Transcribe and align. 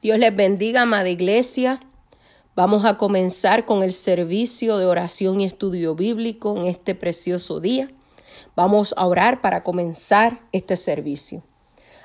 Dios 0.00 0.20
les 0.20 0.34
bendiga, 0.34 0.82
amada 0.82 1.08
iglesia. 1.08 1.80
Vamos 2.54 2.84
a 2.84 2.96
comenzar 2.98 3.64
con 3.64 3.82
el 3.82 3.92
servicio 3.92 4.78
de 4.78 4.86
oración 4.86 5.40
y 5.40 5.44
estudio 5.44 5.96
bíblico 5.96 6.56
en 6.56 6.68
este 6.68 6.94
precioso 6.94 7.58
día. 7.58 7.90
Vamos 8.54 8.94
a 8.96 9.06
orar 9.06 9.40
para 9.40 9.64
comenzar 9.64 10.42
este 10.52 10.76
servicio. 10.76 11.42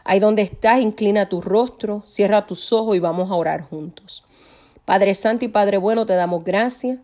Ahí 0.06 0.20
donde 0.20 0.42
estás, 0.42 0.80
inclina 0.82 1.30
tu 1.30 1.40
rostro, 1.40 2.02
cierra 2.04 2.48
tus 2.48 2.74
ojos 2.74 2.96
y 2.96 3.00
vamos 3.00 3.30
a 3.30 3.36
orar 3.36 3.62
juntos. 3.62 4.24
Padre 4.86 5.14
Santo 5.14 5.46
y 5.46 5.50
Padre 5.50 5.78
Bueno, 5.78 6.08
te 6.08 6.14
damos 6.14 6.44
gracias 6.44 6.98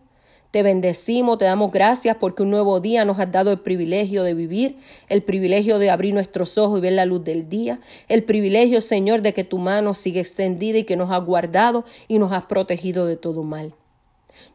te 0.50 0.62
bendecimos, 0.62 1.38
te 1.38 1.44
damos 1.44 1.70
gracias 1.70 2.16
porque 2.18 2.42
un 2.42 2.50
nuevo 2.50 2.80
día 2.80 3.04
nos 3.04 3.20
has 3.20 3.30
dado 3.30 3.52
el 3.52 3.60
privilegio 3.60 4.24
de 4.24 4.34
vivir, 4.34 4.78
el 5.08 5.22
privilegio 5.22 5.78
de 5.78 5.90
abrir 5.90 6.12
nuestros 6.12 6.58
ojos 6.58 6.78
y 6.78 6.82
ver 6.82 6.94
la 6.94 7.06
luz 7.06 7.22
del 7.22 7.48
día, 7.48 7.80
el 8.08 8.24
privilegio, 8.24 8.80
Señor, 8.80 9.22
de 9.22 9.32
que 9.32 9.44
tu 9.44 9.58
mano 9.58 9.94
sigue 9.94 10.20
extendida 10.20 10.78
y 10.78 10.84
que 10.84 10.96
nos 10.96 11.10
has 11.12 11.24
guardado 11.24 11.84
y 12.08 12.18
nos 12.18 12.32
has 12.32 12.44
protegido 12.44 13.06
de 13.06 13.16
todo 13.16 13.44
mal. 13.44 13.74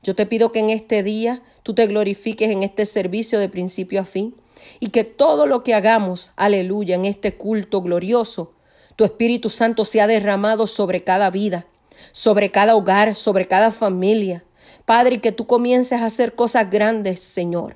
Yo 0.03 0.15
te 0.15 0.25
pido 0.25 0.51
que 0.51 0.59
en 0.59 0.69
este 0.69 1.03
día 1.03 1.41
tú 1.63 1.73
te 1.73 1.87
glorifiques 1.87 2.49
en 2.49 2.63
este 2.63 2.85
servicio 2.85 3.39
de 3.39 3.49
principio 3.49 4.01
a 4.01 4.05
fin 4.05 4.35
y 4.79 4.89
que 4.89 5.03
todo 5.03 5.45
lo 5.45 5.63
que 5.63 5.73
hagamos, 5.73 6.31
aleluya, 6.35 6.95
en 6.95 7.05
este 7.05 7.35
culto 7.35 7.81
glorioso, 7.81 8.53
tu 8.95 9.03
Espíritu 9.03 9.49
Santo 9.49 9.85
sea 9.85 10.07
derramado 10.07 10.67
sobre 10.67 11.03
cada 11.03 11.29
vida, 11.29 11.67
sobre 12.11 12.51
cada 12.51 12.75
hogar, 12.75 13.15
sobre 13.15 13.47
cada 13.47 13.71
familia, 13.71 14.44
Padre, 14.85 15.21
que 15.21 15.31
tú 15.31 15.47
comiences 15.47 16.01
a 16.01 16.05
hacer 16.05 16.35
cosas 16.35 16.69
grandes, 16.69 17.21
Señor. 17.21 17.75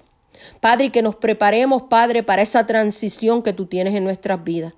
Padre, 0.60 0.92
que 0.92 1.02
nos 1.02 1.16
preparemos, 1.16 1.84
Padre, 1.84 2.24
para 2.24 2.42
esa 2.42 2.66
transición 2.66 3.44
que 3.44 3.54
tú 3.54 3.66
tienes 3.66 3.96
en 3.96 4.04
nuestras 4.04 4.44
vidas. 4.44 4.74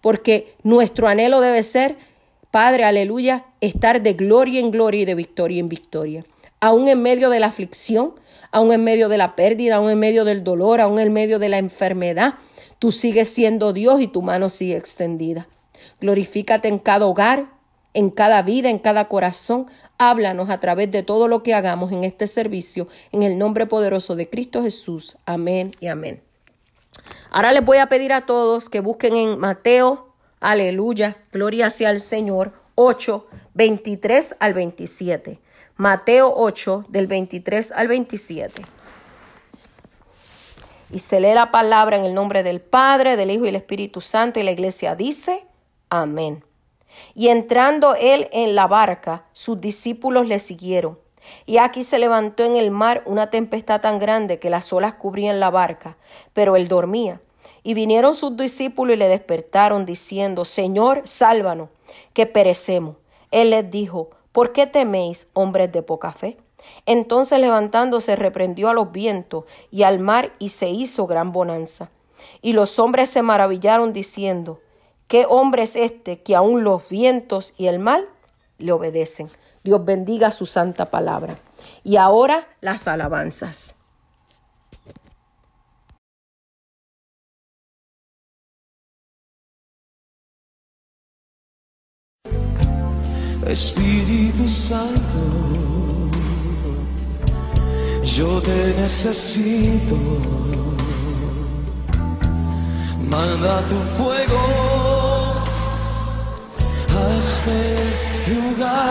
Porque 0.00 0.54
nuestro 0.62 1.08
anhelo 1.08 1.40
debe 1.40 1.62
ser, 1.62 1.96
Padre, 2.50 2.84
aleluya, 2.84 3.46
estar 3.60 4.02
de 4.02 4.14
gloria 4.14 4.60
en 4.60 4.70
gloria 4.70 5.02
y 5.02 5.04
de 5.04 5.14
victoria 5.14 5.60
en 5.60 5.68
victoria. 5.68 6.24
Aún 6.60 6.88
en 6.88 7.02
medio 7.02 7.30
de 7.30 7.40
la 7.40 7.46
aflicción, 7.46 8.14
aún 8.50 8.72
en 8.72 8.82
medio 8.82 9.08
de 9.08 9.18
la 9.18 9.36
pérdida, 9.36 9.76
aún 9.76 9.90
en 9.90 9.98
medio 9.98 10.24
del 10.24 10.44
dolor, 10.44 10.80
aún 10.80 10.98
en 10.98 11.12
medio 11.12 11.38
de 11.38 11.48
la 11.48 11.58
enfermedad, 11.58 12.34
tú 12.78 12.90
sigues 12.90 13.28
siendo 13.28 13.72
Dios 13.72 14.00
y 14.00 14.08
tu 14.08 14.22
mano 14.22 14.48
sigue 14.50 14.76
extendida. 14.76 15.48
Glorifícate 16.00 16.68
en 16.68 16.78
cada 16.78 17.06
hogar, 17.06 17.46
en 17.94 18.10
cada 18.10 18.42
vida, 18.42 18.70
en 18.70 18.78
cada 18.78 19.08
corazón. 19.08 19.66
Háblanos 19.98 20.48
a 20.48 20.60
través 20.60 20.90
de 20.92 21.02
todo 21.02 21.26
lo 21.26 21.42
que 21.42 21.54
hagamos 21.54 21.90
en 21.90 22.04
este 22.04 22.26
servicio, 22.28 22.86
en 23.10 23.24
el 23.24 23.36
nombre 23.36 23.66
poderoso 23.66 24.14
de 24.14 24.30
Cristo 24.30 24.62
Jesús. 24.62 25.16
Amén 25.26 25.72
y 25.80 25.88
amén. 25.88 26.22
Ahora 27.30 27.52
les 27.52 27.64
voy 27.64 27.78
a 27.78 27.88
pedir 27.88 28.12
a 28.12 28.24
todos 28.24 28.68
que 28.68 28.80
busquen 28.80 29.16
en 29.16 29.38
Mateo, 29.38 30.14
aleluya, 30.40 31.18
gloria 31.32 31.70
sea 31.70 31.90
al 31.90 32.00
Señor, 32.00 32.52
8, 32.74 33.26
23 33.54 34.36
al 34.38 34.54
27. 34.54 35.40
Mateo 35.76 36.32
8, 36.36 36.86
del 36.88 37.06
23 37.06 37.72
al 37.72 37.88
27. 37.88 38.62
Y 40.90 41.00
se 41.00 41.20
lee 41.20 41.34
la 41.34 41.50
palabra 41.50 41.96
en 41.96 42.04
el 42.04 42.14
nombre 42.14 42.42
del 42.42 42.60
Padre, 42.60 43.16
del 43.16 43.30
Hijo 43.30 43.42
y 43.42 43.48
del 43.48 43.56
Espíritu 43.56 44.00
Santo, 44.00 44.40
y 44.40 44.42
la 44.42 44.52
iglesia 44.52 44.94
dice, 44.94 45.44
amén. 45.90 46.44
Y 47.14 47.28
entrando 47.28 47.94
él 47.94 48.28
en 48.32 48.54
la 48.54 48.66
barca, 48.66 49.24
sus 49.32 49.60
discípulos 49.60 50.26
le 50.26 50.38
siguieron. 50.38 50.98
Y 51.46 51.58
aquí 51.58 51.82
se 51.82 51.98
levantó 51.98 52.44
en 52.44 52.56
el 52.56 52.70
mar 52.70 53.02
una 53.06 53.30
tempestad 53.30 53.80
tan 53.80 53.98
grande 53.98 54.38
que 54.38 54.50
las 54.50 54.72
olas 54.72 54.94
cubrían 54.94 55.40
la 55.40 55.50
barca, 55.50 55.96
pero 56.32 56.56
él 56.56 56.68
dormía. 56.68 57.20
Y 57.62 57.74
vinieron 57.74 58.14
sus 58.14 58.36
discípulos 58.36 58.94
y 58.94 58.98
le 58.98 59.08
despertaron, 59.08 59.84
diciendo, 59.84 60.44
Señor, 60.44 61.02
sálvanos, 61.04 61.68
que 62.12 62.26
perecemos. 62.26 62.96
Él 63.30 63.50
les 63.50 63.70
dijo, 63.70 64.10
¿por 64.32 64.52
qué 64.52 64.66
teméis, 64.66 65.28
hombres 65.34 65.70
de 65.72 65.82
poca 65.82 66.12
fe? 66.12 66.38
Entonces 66.86 67.38
levantándose 67.40 68.16
reprendió 68.16 68.68
a 68.68 68.74
los 68.74 68.92
vientos 68.92 69.44
y 69.70 69.82
al 69.82 69.98
mar 69.98 70.32
y 70.38 70.50
se 70.50 70.68
hizo 70.68 71.06
gran 71.06 71.32
bonanza. 71.32 71.90
Y 72.42 72.52
los 72.52 72.78
hombres 72.78 73.10
se 73.10 73.22
maravillaron 73.22 73.92
diciendo, 73.92 74.60
¿Qué 75.08 75.24
hombre 75.26 75.62
es 75.62 75.74
este 75.74 76.22
que 76.22 76.36
aun 76.36 76.64
los 76.64 76.86
vientos 76.90 77.54
y 77.56 77.66
el 77.66 77.78
mal 77.78 78.06
le 78.58 78.72
obedecen? 78.72 79.30
Dios 79.64 79.82
bendiga 79.82 80.30
su 80.30 80.44
santa 80.44 80.90
palabra. 80.90 81.38
Y 81.82 81.96
ahora 81.96 82.46
las 82.60 82.86
alabanzas. 82.86 83.74
Espíritu 93.46 94.46
Santo, 94.46 95.18
yo 98.04 98.42
te 98.42 98.74
necesito. 98.78 99.96
Manda 103.10 103.66
tu 103.68 103.76
fuego 103.76 104.87
este 107.18 107.76
lugar, 108.32 108.84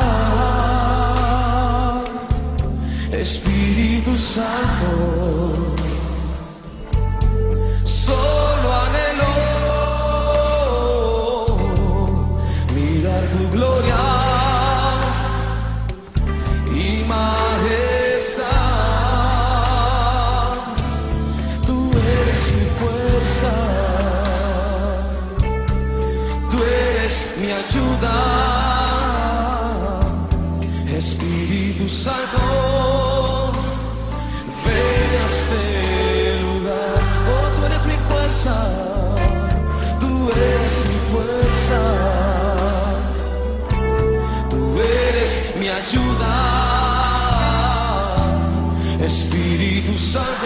Espíritu 3.11 4.17
Santo. 4.17 5.75
Solo 7.85 8.56
ayuda. 27.61 28.15
Espíritu 30.97 31.87
Santo, 31.87 33.51
ven 34.65 35.21
a 35.21 35.25
este 35.25 35.61
lugar. 36.45 36.97
Oh, 37.31 37.47
tú 37.55 37.65
eres 37.65 37.85
mi 37.85 37.97
fuerza, 38.09 38.55
tú 39.99 40.29
eres 40.31 40.73
mi 40.89 40.97
fuerza. 41.11 41.79
Tú 44.49 44.59
eres 44.79 45.31
mi 45.59 45.67
ayuda. 45.81 46.33
Espíritu 48.99 49.97
Santo, 49.97 50.36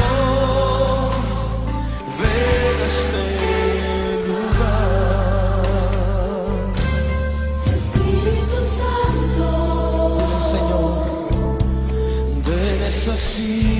necesito. 13.41 13.71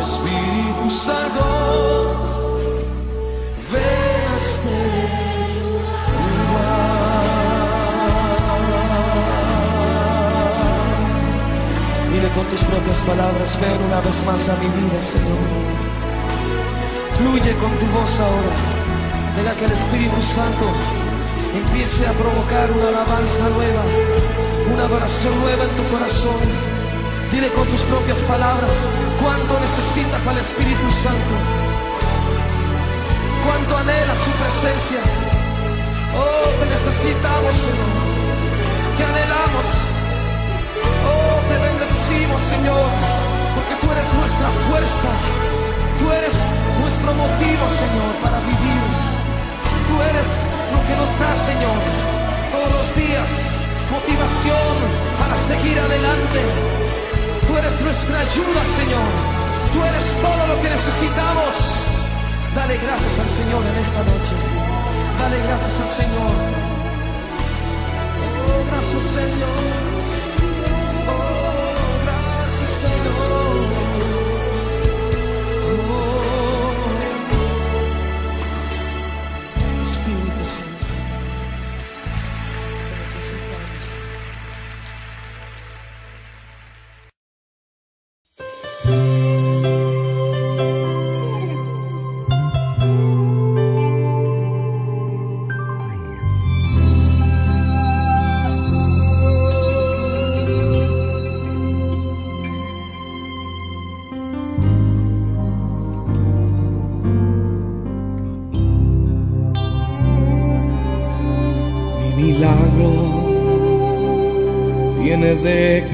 Espíritu 0.00 0.88
Santo, 0.88 1.44
ven 3.72 4.32
a 4.32 4.36
este 4.36 4.68
lugar. 6.38 7.24
Dile 12.12 12.28
con 12.28 12.44
tus 12.46 12.62
propias 12.64 12.98
palabras, 12.98 13.58
ven 13.60 13.82
una 13.82 14.00
vez 14.00 14.24
más 14.24 14.48
a 14.48 14.56
mi 14.56 14.66
vida, 14.66 15.02
Señor. 15.02 15.38
Fluye 17.16 17.56
con 17.56 17.76
tu 17.78 17.86
voz 17.86 18.20
ahora. 18.20 18.54
Deja 19.36 19.54
que 19.56 19.64
el 19.64 19.72
Espíritu 19.72 20.22
Santo 20.22 20.66
empiece 21.54 22.06
a 22.06 22.12
provocar 22.12 22.70
una 22.70 22.88
alabanza 22.88 23.48
nueva, 23.50 23.82
una 24.72 24.84
adoración 24.84 25.38
nueva 25.40 25.64
en 25.64 25.70
tu 25.70 25.82
corazón. 25.92 26.77
Dile 27.30 27.52
con 27.52 27.68
tus 27.68 27.82
propias 27.82 28.18
palabras 28.20 28.88
cuánto 29.20 29.60
necesitas 29.60 30.26
al 30.26 30.38
Espíritu 30.38 30.90
Santo, 30.90 31.34
cuánto 33.44 33.76
anhelas 33.76 34.16
su 34.16 34.30
presencia. 34.30 34.98
Oh, 36.16 36.48
te 36.58 36.70
necesitamos, 36.70 37.54
Señor, 37.54 37.92
te 38.96 39.04
anhelamos. 39.04 39.66
Oh, 41.04 41.52
te 41.52 41.58
bendecimos, 41.58 42.40
Señor, 42.40 42.88
porque 43.54 43.74
tú 43.80 43.92
eres 43.92 44.12
nuestra 44.14 44.48
fuerza, 44.68 45.08
tú 45.98 46.10
eres 46.10 46.34
nuestro 46.80 47.12
motivo, 47.12 47.64
Señor, 47.68 48.12
para 48.24 48.38
vivir. 48.40 48.82
Tú 49.86 50.00
eres 50.00 50.46
lo 50.72 50.80
que 50.86 50.96
nos 50.96 51.18
da, 51.20 51.36
Señor, 51.36 51.78
todos 52.52 52.72
los 52.72 52.94
días, 52.96 53.64
motivación 53.92 54.74
para 55.20 55.36
seguir 55.36 55.78
adelante. 55.78 56.77
Eres 57.58 57.80
nuestra 57.80 58.20
ayuda, 58.20 58.64
Señor. 58.64 59.10
Tú 59.72 59.82
eres 59.82 60.18
todo 60.22 60.46
lo 60.46 60.62
que 60.62 60.70
necesitamos. 60.70 62.08
Dale 62.54 62.78
gracias 62.78 63.18
al 63.18 63.28
Señor 63.28 63.66
en 63.66 63.78
esta 63.78 63.98
noche. 63.98 64.34
Dale 65.18 65.42
gracias 65.42 65.80
al 65.80 65.88
Señor. 65.88 66.32
Oh, 68.46 68.70
gracias, 68.70 69.02
Señor. 69.02 69.48
Oh, 71.08 71.74
gracias, 72.04 72.70
Señor. 72.70 73.87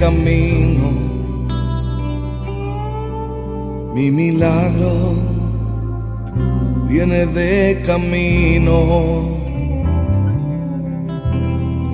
Camino. 0.04 0.90
Mi 3.94 4.10
milagro 4.10 4.92
viene 6.86 7.24
de 7.24 7.82
camino. 7.86 8.76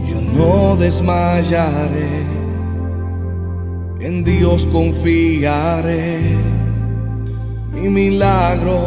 Yo 0.08 0.18
no 0.36 0.76
desmayaré, 0.76 2.14
en 4.00 4.24
Dios 4.24 4.66
confiaré. 4.72 6.18
Mi 7.72 7.88
milagro 7.88 8.78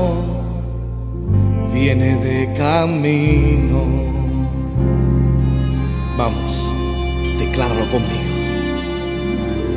viene 1.74 2.18
de 2.18 2.54
camino. 2.58 3.80
Vamos, 6.18 6.52
decláralo 7.40 7.86
conmigo. 7.90 8.33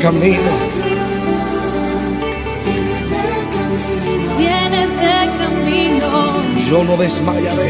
camino. 0.00 0.50
viene 4.38 4.86
de 4.86 5.30
camino. 5.38 6.42
Yo 6.68 6.84
no 6.84 6.96
desmayaré. 6.96 7.69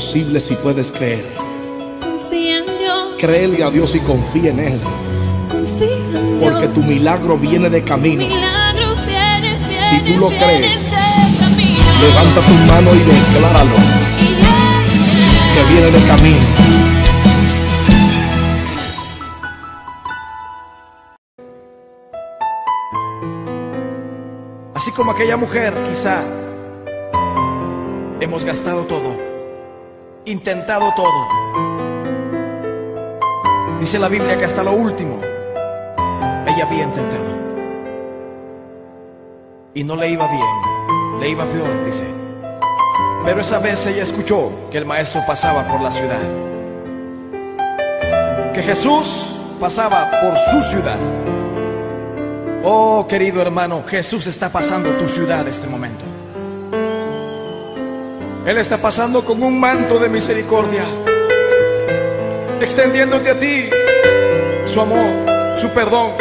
Posible 0.00 0.40
si 0.40 0.54
puedes 0.54 0.90
creer. 0.90 1.26
Confía 2.00 2.60
en 2.60 2.78
Dios. 2.78 3.16
Créele 3.18 3.62
a 3.62 3.70
Dios 3.70 3.94
y 3.94 4.00
confía 4.00 4.50
en 4.50 4.60
Él. 4.60 4.80
Confía 5.50 5.94
en 5.94 6.10
Dios. 6.10 6.22
Porque 6.40 6.68
tu 6.68 6.82
milagro 6.82 7.36
viene 7.36 7.68
de 7.68 7.84
camino. 7.84 8.26
milagro 8.26 8.96
viene, 9.06 9.58
viene, 9.68 9.90
Si 9.90 10.00
tú 10.10 10.18
lo 10.18 10.30
viene 10.30 10.44
crees. 10.46 10.86
Levanta 12.00 12.40
tu 12.40 12.54
mano 12.72 12.94
y 12.94 12.98
decláralo. 13.00 13.76
Yeah. 13.76 15.54
Que 15.54 15.62
viene 15.70 15.90
de 15.90 16.06
camino. 16.06 16.46
Así 24.74 24.92
como 24.92 25.10
aquella 25.10 25.36
mujer, 25.36 25.74
quizá 25.86 26.24
hemos 28.18 28.46
gastado 28.46 28.84
todo, 28.84 29.29
intentado 30.30 30.92
todo. 30.94 31.28
Dice 33.80 33.98
la 33.98 34.08
Biblia 34.08 34.38
que 34.38 34.44
hasta 34.44 34.62
lo 34.62 34.72
último 34.72 35.20
ella 36.46 36.64
había 36.66 36.84
intentado. 36.84 37.40
Y 39.74 39.84
no 39.84 39.96
le 39.96 40.10
iba 40.10 40.26
bien, 40.26 41.20
le 41.20 41.28
iba 41.30 41.48
peor, 41.48 41.84
dice. 41.84 42.04
Pero 43.24 43.40
esa 43.40 43.58
vez 43.58 43.86
ella 43.86 44.02
escuchó 44.02 44.50
que 44.70 44.78
el 44.78 44.86
maestro 44.86 45.22
pasaba 45.26 45.66
por 45.68 45.80
la 45.80 45.90
ciudad. 45.90 46.20
Que 48.54 48.62
Jesús 48.62 49.36
pasaba 49.58 50.10
por 50.20 50.36
su 50.38 50.62
ciudad. 50.70 50.98
Oh, 52.64 53.06
querido 53.08 53.40
hermano, 53.40 53.84
Jesús 53.86 54.26
está 54.26 54.50
pasando 54.50 54.90
tu 54.90 55.08
ciudad 55.08 55.46
este 55.48 55.66
momento. 55.66 56.04
Él 58.50 58.58
está 58.58 58.78
pasando 58.78 59.24
con 59.24 59.40
un 59.44 59.60
manto 59.60 60.00
de 60.00 60.08
misericordia, 60.08 60.82
extendiéndote 62.60 63.30
a 63.30 63.38
ti 63.38 63.70
su 64.66 64.80
amor, 64.80 65.56
su 65.56 65.70
perdón. 65.70 66.14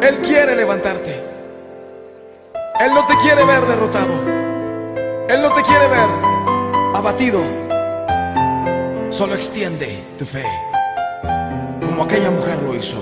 Él 0.00 0.16
quiere 0.22 0.56
levantarte. 0.56 1.22
Él 2.80 2.94
no 2.94 3.04
te 3.06 3.14
quiere 3.18 3.44
ver 3.44 3.66
derrotado. 3.66 4.14
Él 5.28 5.42
no 5.42 5.52
te 5.52 5.62
quiere 5.64 5.86
ver 5.86 6.08
abatido. 6.94 7.42
Solo 9.10 9.34
extiende 9.34 10.02
tu 10.16 10.24
fe, 10.24 10.46
como 11.78 12.04
aquella 12.04 12.30
mujer 12.30 12.62
lo 12.62 12.74
hizo. 12.74 12.96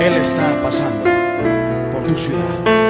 Él 0.00 0.14
está 0.14 0.58
pasando 0.62 1.04
por 1.92 2.06
tu 2.06 2.16
ciudad. 2.16 2.89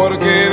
porque 0.00 0.49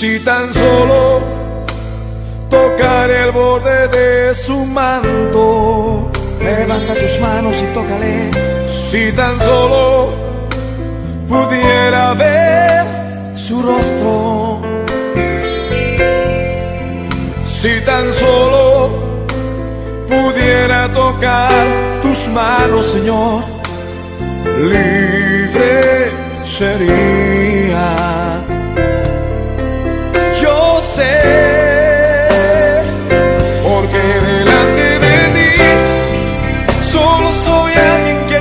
si 0.00 0.18
tan 0.20 0.50
solo 0.54 1.20
tocar 2.48 3.10
el 3.10 3.32
borde 3.32 3.86
de 3.88 4.34
su 4.34 4.64
manto. 4.64 6.10
Levanta 6.42 6.94
tus 6.94 7.20
manos 7.20 7.62
y 7.62 7.66
tócale. 7.74 8.30
Si 8.66 9.12
tan 9.12 9.38
solo 9.38 10.08
pudiera 11.28 12.14
ver 12.14 12.86
su 13.36 13.60
rostro. 13.60 14.62
Si 17.44 17.84
tan 17.84 18.10
solo 18.10 18.88
pudiera 20.08 20.90
tocar 20.94 21.52
tus 22.00 22.26
manos, 22.28 22.86
Señor, 22.86 23.42
libre 24.72 26.10
sería. 26.46 27.49
Porque 33.64 34.02
delante 34.28 34.86
de 35.06 35.16
ti 35.36 35.52
solo 36.82 37.28
soy 37.32 37.72
alguien 37.92 38.18
que 38.28 38.38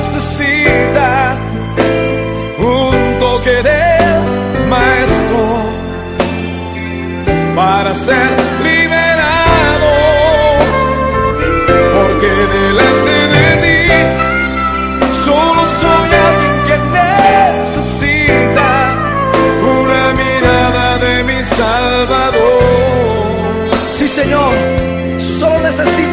necesita 0.00 1.08
un 2.58 2.94
toque 3.18 3.56
del 3.62 4.22
maestro 4.68 5.40
para 7.54 7.94
ser 7.94 8.39
necesito 25.70 26.09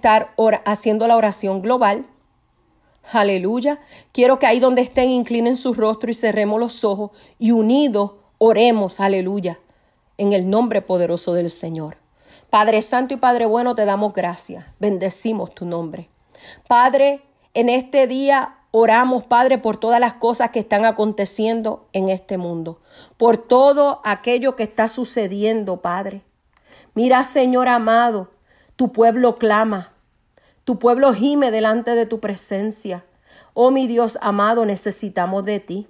estar 0.00 0.34
haciendo 0.64 1.06
la 1.06 1.16
oración 1.16 1.60
global. 1.60 2.06
Aleluya. 3.12 3.80
Quiero 4.12 4.38
que 4.38 4.46
ahí 4.46 4.60
donde 4.60 4.82
estén 4.82 5.10
inclinen 5.10 5.56
su 5.56 5.74
rostro 5.74 6.10
y 6.10 6.14
cerremos 6.14 6.58
los 6.58 6.84
ojos 6.84 7.10
y 7.38 7.50
unidos 7.50 8.12
oremos. 8.38 9.00
Aleluya. 9.00 9.60
En 10.16 10.32
el 10.32 10.48
nombre 10.48 10.80
poderoso 10.82 11.34
del 11.34 11.50
Señor. 11.50 11.98
Padre 12.48 12.82
Santo 12.82 13.14
y 13.14 13.16
Padre 13.16 13.46
Bueno, 13.46 13.74
te 13.74 13.84
damos 13.84 14.12
gracias. 14.12 14.64
Bendecimos 14.78 15.54
tu 15.54 15.64
nombre. 15.66 16.08
Padre, 16.66 17.22
en 17.54 17.68
este 17.68 18.06
día 18.06 18.56
oramos, 18.70 19.24
Padre, 19.24 19.58
por 19.58 19.76
todas 19.76 20.00
las 20.00 20.14
cosas 20.14 20.50
que 20.50 20.60
están 20.60 20.84
aconteciendo 20.84 21.88
en 21.92 22.08
este 22.08 22.38
mundo. 22.38 22.80
Por 23.16 23.36
todo 23.36 24.00
aquello 24.04 24.56
que 24.56 24.62
está 24.62 24.88
sucediendo, 24.88 25.80
Padre. 25.80 26.22
Mira, 26.94 27.22
Señor 27.24 27.68
amado, 27.68 28.30
tu 28.80 28.92
pueblo 28.92 29.34
clama, 29.34 29.92
tu 30.64 30.78
pueblo 30.78 31.12
gime 31.12 31.50
delante 31.50 31.94
de 31.94 32.06
tu 32.06 32.18
presencia. 32.18 33.04
Oh 33.52 33.70
mi 33.70 33.86
Dios 33.86 34.18
amado, 34.22 34.64
necesitamos 34.64 35.44
de 35.44 35.60
ti. 35.60 35.86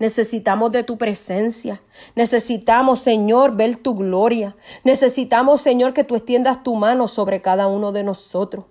Necesitamos 0.00 0.72
de 0.72 0.82
tu 0.82 0.98
presencia. 0.98 1.80
Necesitamos, 2.16 2.98
Señor, 2.98 3.54
ver 3.54 3.76
tu 3.76 3.94
gloria. 3.94 4.56
Necesitamos, 4.82 5.60
Señor, 5.60 5.94
que 5.94 6.02
tú 6.02 6.16
extiendas 6.16 6.64
tu 6.64 6.74
mano 6.74 7.06
sobre 7.06 7.40
cada 7.40 7.68
uno 7.68 7.92
de 7.92 8.02
nosotros. 8.02 8.64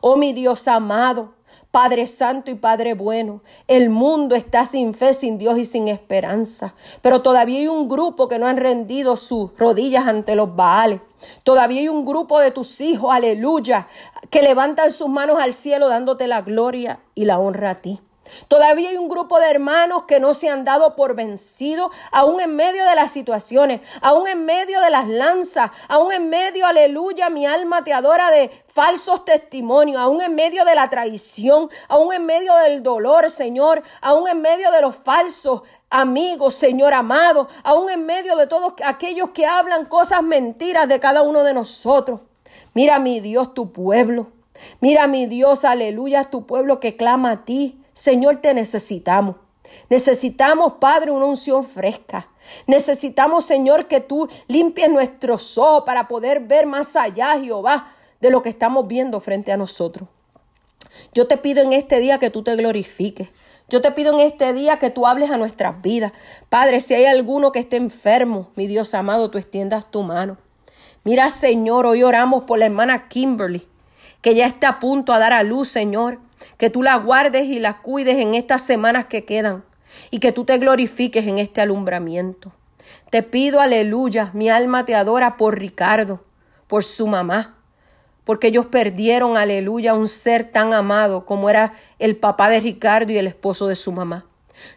Oh 0.00 0.16
mi 0.16 0.32
Dios 0.32 0.66
amado, 0.66 1.34
Padre 1.70 2.08
Santo 2.08 2.50
y 2.50 2.56
Padre 2.56 2.94
Bueno, 2.94 3.42
el 3.68 3.90
mundo 3.90 4.34
está 4.34 4.64
sin 4.64 4.92
fe, 4.92 5.14
sin 5.14 5.38
Dios 5.38 5.56
y 5.56 5.64
sin 5.64 5.86
esperanza. 5.86 6.74
Pero 7.00 7.22
todavía 7.22 7.60
hay 7.60 7.68
un 7.68 7.88
grupo 7.88 8.26
que 8.26 8.40
no 8.40 8.46
han 8.46 8.56
rendido 8.56 9.16
sus 9.16 9.56
rodillas 9.56 10.08
ante 10.08 10.34
los 10.34 10.56
Baales. 10.56 11.00
Todavía 11.44 11.80
hay 11.80 11.88
un 11.88 12.04
grupo 12.04 12.40
de 12.40 12.50
tus 12.50 12.80
hijos, 12.80 13.12
aleluya, 13.12 13.86
que 14.30 14.42
levantan 14.42 14.90
sus 14.90 15.08
manos 15.08 15.38
al 15.38 15.52
cielo 15.52 15.88
dándote 15.88 16.26
la 16.26 16.42
gloria 16.42 17.00
y 17.14 17.24
la 17.24 17.38
honra 17.38 17.70
a 17.70 17.80
ti. 17.80 18.00
Todavía 18.48 18.90
hay 18.90 18.96
un 18.96 19.08
grupo 19.08 19.38
de 19.40 19.50
hermanos 19.50 20.04
que 20.04 20.20
no 20.20 20.34
se 20.34 20.48
han 20.48 20.64
dado 20.64 20.94
por 20.94 21.14
vencidos, 21.14 21.90
aún 22.12 22.40
en 22.40 22.54
medio 22.54 22.84
de 22.84 22.94
las 22.94 23.10
situaciones, 23.10 23.80
aún 24.02 24.28
en 24.28 24.44
medio 24.44 24.80
de 24.80 24.90
las 24.90 25.08
lanzas, 25.08 25.70
aún 25.88 26.12
en 26.12 26.28
medio, 26.28 26.66
aleluya, 26.66 27.30
mi 27.30 27.46
alma 27.46 27.82
te 27.82 27.92
adora 27.92 28.30
de 28.30 28.50
falsos 28.66 29.24
testimonios, 29.24 30.00
aún 30.00 30.20
en 30.22 30.34
medio 30.34 30.64
de 30.64 30.74
la 30.74 30.90
traición, 30.90 31.70
aún 31.88 32.12
en 32.12 32.26
medio 32.26 32.54
del 32.56 32.82
dolor, 32.82 33.30
Señor, 33.30 33.82
aún 34.00 34.28
en 34.28 34.40
medio 34.40 34.70
de 34.70 34.82
los 34.82 34.94
falsos 34.96 35.62
amigos, 35.88 36.54
Señor 36.54 36.94
amado, 36.94 37.48
aún 37.64 37.90
en 37.90 38.06
medio 38.06 38.36
de 38.36 38.46
todos 38.46 38.74
aquellos 38.84 39.30
que 39.30 39.46
hablan 39.46 39.86
cosas 39.86 40.22
mentiras 40.22 40.88
de 40.88 41.00
cada 41.00 41.22
uno 41.22 41.42
de 41.42 41.54
nosotros. 41.54 42.20
Mira, 42.74 43.00
mi 43.00 43.20
Dios, 43.20 43.54
tu 43.54 43.72
pueblo. 43.72 44.28
Mira, 44.80 45.06
mi 45.06 45.26
Dios, 45.26 45.64
aleluya, 45.64 46.24
tu 46.24 46.46
pueblo 46.46 46.78
que 46.78 46.96
clama 46.96 47.32
a 47.32 47.44
ti. 47.44 47.79
Señor, 48.00 48.40
te 48.40 48.54
necesitamos. 48.54 49.36
Necesitamos, 49.90 50.72
Padre, 50.80 51.10
una 51.10 51.26
unción 51.26 51.64
fresca. 51.64 52.30
Necesitamos, 52.66 53.44
Señor, 53.44 53.88
que 53.88 54.00
tú 54.00 54.26
limpies 54.48 54.88
nuestros 54.88 55.58
ojos 55.58 55.82
para 55.84 56.08
poder 56.08 56.40
ver 56.40 56.64
más 56.64 56.96
allá, 56.96 57.38
Jehová, 57.38 57.92
de 58.22 58.30
lo 58.30 58.40
que 58.40 58.48
estamos 58.48 58.88
viendo 58.88 59.20
frente 59.20 59.52
a 59.52 59.58
nosotros. 59.58 60.08
Yo 61.12 61.26
te 61.26 61.36
pido 61.36 61.62
en 61.62 61.74
este 61.74 62.00
día 62.00 62.18
que 62.18 62.30
tú 62.30 62.42
te 62.42 62.56
glorifiques. 62.56 63.28
Yo 63.68 63.82
te 63.82 63.92
pido 63.92 64.14
en 64.14 64.20
este 64.20 64.54
día 64.54 64.78
que 64.78 64.88
tú 64.88 65.06
hables 65.06 65.30
a 65.30 65.36
nuestras 65.36 65.82
vidas. 65.82 66.12
Padre, 66.48 66.80
si 66.80 66.94
hay 66.94 67.04
alguno 67.04 67.52
que 67.52 67.58
esté 67.58 67.76
enfermo, 67.76 68.48
mi 68.56 68.66
Dios 68.66 68.94
amado, 68.94 69.30
tú 69.30 69.36
extiendas 69.36 69.90
tu 69.90 70.04
mano. 70.04 70.38
Mira, 71.04 71.28
Señor, 71.28 71.84
hoy 71.84 72.02
oramos 72.02 72.44
por 72.44 72.60
la 72.60 72.64
hermana 72.64 73.08
Kimberly, 73.08 73.68
que 74.22 74.34
ya 74.34 74.46
está 74.46 74.68
a 74.70 74.80
punto 74.80 75.12
a 75.12 75.18
dar 75.18 75.34
a 75.34 75.42
luz, 75.42 75.68
Señor. 75.68 76.18
Que 76.56 76.70
tú 76.70 76.82
la 76.82 76.96
guardes 76.96 77.46
y 77.46 77.58
la 77.58 77.78
cuides 77.82 78.18
en 78.18 78.34
estas 78.34 78.62
semanas 78.62 79.06
que 79.06 79.24
quedan 79.24 79.64
y 80.10 80.20
que 80.20 80.32
tú 80.32 80.44
te 80.44 80.58
glorifiques 80.58 81.26
en 81.26 81.38
este 81.38 81.60
alumbramiento. 81.60 82.52
Te 83.10 83.22
pido, 83.22 83.60
aleluya, 83.60 84.30
mi 84.34 84.48
alma 84.48 84.84
te 84.84 84.94
adora 84.94 85.36
por 85.36 85.58
Ricardo, 85.58 86.24
por 86.66 86.84
su 86.84 87.06
mamá, 87.06 87.56
porque 88.24 88.48
ellos 88.48 88.66
perdieron, 88.66 89.36
aleluya, 89.36 89.94
un 89.94 90.08
ser 90.08 90.50
tan 90.50 90.72
amado 90.72 91.24
como 91.24 91.50
era 91.50 91.72
el 91.98 92.16
papá 92.16 92.48
de 92.48 92.60
Ricardo 92.60 93.12
y 93.12 93.18
el 93.18 93.26
esposo 93.26 93.66
de 93.66 93.76
su 93.76 93.92
mamá. 93.92 94.26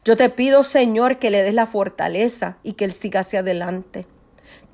Yo 0.05 0.15
te 0.15 0.29
pido, 0.29 0.63
Señor, 0.63 1.19
que 1.19 1.29
le 1.29 1.43
des 1.43 1.53
la 1.53 1.65
fortaleza 1.65 2.57
y 2.63 2.73
que 2.73 2.85
él 2.85 2.93
siga 2.93 3.19
hacia 3.19 3.39
adelante. 3.39 4.07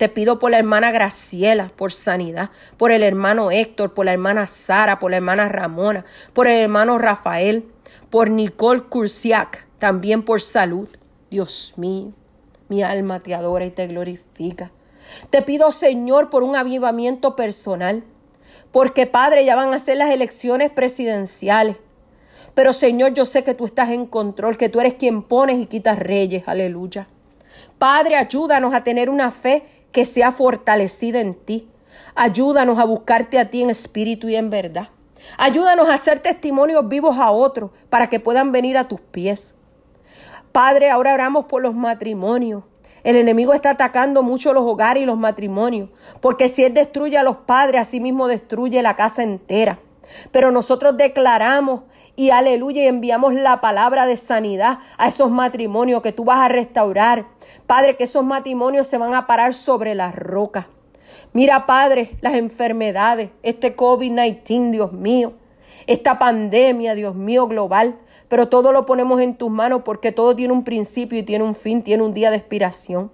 Te 0.00 0.08
pido 0.08 0.38
por 0.38 0.50
la 0.50 0.56
hermana 0.56 0.92
Graciela, 0.92 1.72
por 1.76 1.92
sanidad, 1.92 2.48
por 2.78 2.90
el 2.90 3.02
hermano 3.02 3.50
Héctor, 3.50 3.92
por 3.92 4.06
la 4.06 4.14
hermana 4.14 4.46
Sara, 4.46 4.98
por 4.98 5.10
la 5.10 5.18
hermana 5.18 5.50
Ramona, 5.50 6.06
por 6.32 6.46
el 6.46 6.56
hermano 6.58 6.96
Rafael, 6.96 7.66
por 8.08 8.30
Nicole 8.30 8.84
Kursiak, 8.84 9.66
también 9.78 10.22
por 10.22 10.40
salud. 10.40 10.88
Dios 11.30 11.74
mío, 11.76 12.12
mi 12.70 12.82
alma 12.82 13.20
te 13.20 13.34
adora 13.34 13.66
y 13.66 13.72
te 13.72 13.88
glorifica. 13.88 14.70
Te 15.28 15.42
pido, 15.42 15.70
Señor, 15.70 16.30
por 16.30 16.44
un 16.44 16.56
avivamiento 16.56 17.36
personal, 17.36 18.02
porque 18.72 19.06
Padre, 19.06 19.44
ya 19.44 19.54
van 19.54 19.74
a 19.74 19.78
ser 19.80 19.98
las 19.98 20.08
elecciones 20.08 20.70
presidenciales. 20.70 21.76
Pero 22.54 22.72
Señor, 22.72 23.12
yo 23.12 23.26
sé 23.26 23.44
que 23.44 23.52
tú 23.52 23.66
estás 23.66 23.90
en 23.90 24.06
control, 24.06 24.56
que 24.56 24.70
tú 24.70 24.80
eres 24.80 24.94
quien 24.94 25.22
pones 25.22 25.58
y 25.58 25.66
quitas 25.66 25.98
reyes. 25.98 26.44
Aleluya. 26.46 27.06
Padre, 27.76 28.16
ayúdanos 28.16 28.72
a 28.72 28.82
tener 28.82 29.10
una 29.10 29.30
fe 29.30 29.79
que 29.92 30.06
sea 30.06 30.32
fortalecida 30.32 31.20
en 31.20 31.34
ti. 31.34 31.68
Ayúdanos 32.14 32.78
a 32.78 32.84
buscarte 32.84 33.38
a 33.38 33.50
ti 33.50 33.62
en 33.62 33.70
espíritu 33.70 34.28
y 34.28 34.36
en 34.36 34.50
verdad. 34.50 34.88
Ayúdanos 35.36 35.88
a 35.88 35.94
hacer 35.94 36.20
testimonios 36.20 36.88
vivos 36.88 37.18
a 37.18 37.30
otros 37.30 37.70
para 37.88 38.08
que 38.08 38.20
puedan 38.20 38.52
venir 38.52 38.76
a 38.78 38.88
tus 38.88 39.00
pies. 39.00 39.54
Padre, 40.52 40.90
ahora 40.90 41.14
oramos 41.14 41.44
por 41.46 41.62
los 41.62 41.74
matrimonios. 41.74 42.64
El 43.04 43.16
enemigo 43.16 43.54
está 43.54 43.70
atacando 43.70 44.22
mucho 44.22 44.52
los 44.52 44.64
hogares 44.64 45.02
y 45.02 45.06
los 45.06 45.16
matrimonios, 45.16 45.88
porque 46.20 46.48
si 46.48 46.64
él 46.64 46.74
destruye 46.74 47.16
a 47.16 47.22
los 47.22 47.36
padres, 47.36 47.80
así 47.80 48.00
mismo 48.00 48.28
destruye 48.28 48.82
la 48.82 48.96
casa 48.96 49.22
entera. 49.22 49.78
Pero 50.32 50.50
nosotros 50.50 50.96
declaramos 50.96 51.82
y 52.20 52.28
aleluya 52.28 52.82
y 52.82 52.86
enviamos 52.86 53.32
la 53.32 53.62
palabra 53.62 54.04
de 54.04 54.18
sanidad 54.18 54.80
a 54.98 55.08
esos 55.08 55.30
matrimonios 55.30 56.02
que 56.02 56.12
tú 56.12 56.26
vas 56.26 56.40
a 56.40 56.48
restaurar. 56.48 57.24
Padre, 57.66 57.96
que 57.96 58.04
esos 58.04 58.22
matrimonios 58.22 58.88
se 58.88 58.98
van 58.98 59.14
a 59.14 59.26
parar 59.26 59.54
sobre 59.54 59.94
las 59.94 60.14
rocas. 60.14 60.66
Mira, 61.32 61.64
Padre, 61.64 62.10
las 62.20 62.34
enfermedades, 62.34 63.30
este 63.42 63.74
COVID-19, 63.74 64.70
Dios 64.70 64.92
mío, 64.92 65.32
esta 65.86 66.18
pandemia, 66.18 66.94
Dios 66.94 67.14
mío, 67.14 67.46
global, 67.46 67.96
pero 68.28 68.50
todo 68.50 68.72
lo 68.72 68.84
ponemos 68.84 69.18
en 69.22 69.34
tus 69.34 69.50
manos 69.50 69.80
porque 69.82 70.12
todo 70.12 70.36
tiene 70.36 70.52
un 70.52 70.62
principio 70.62 71.18
y 71.18 71.22
tiene 71.22 71.44
un 71.44 71.54
fin, 71.54 71.82
tiene 71.82 72.02
un 72.02 72.12
día 72.12 72.30
de 72.30 72.36
expiración. 72.36 73.10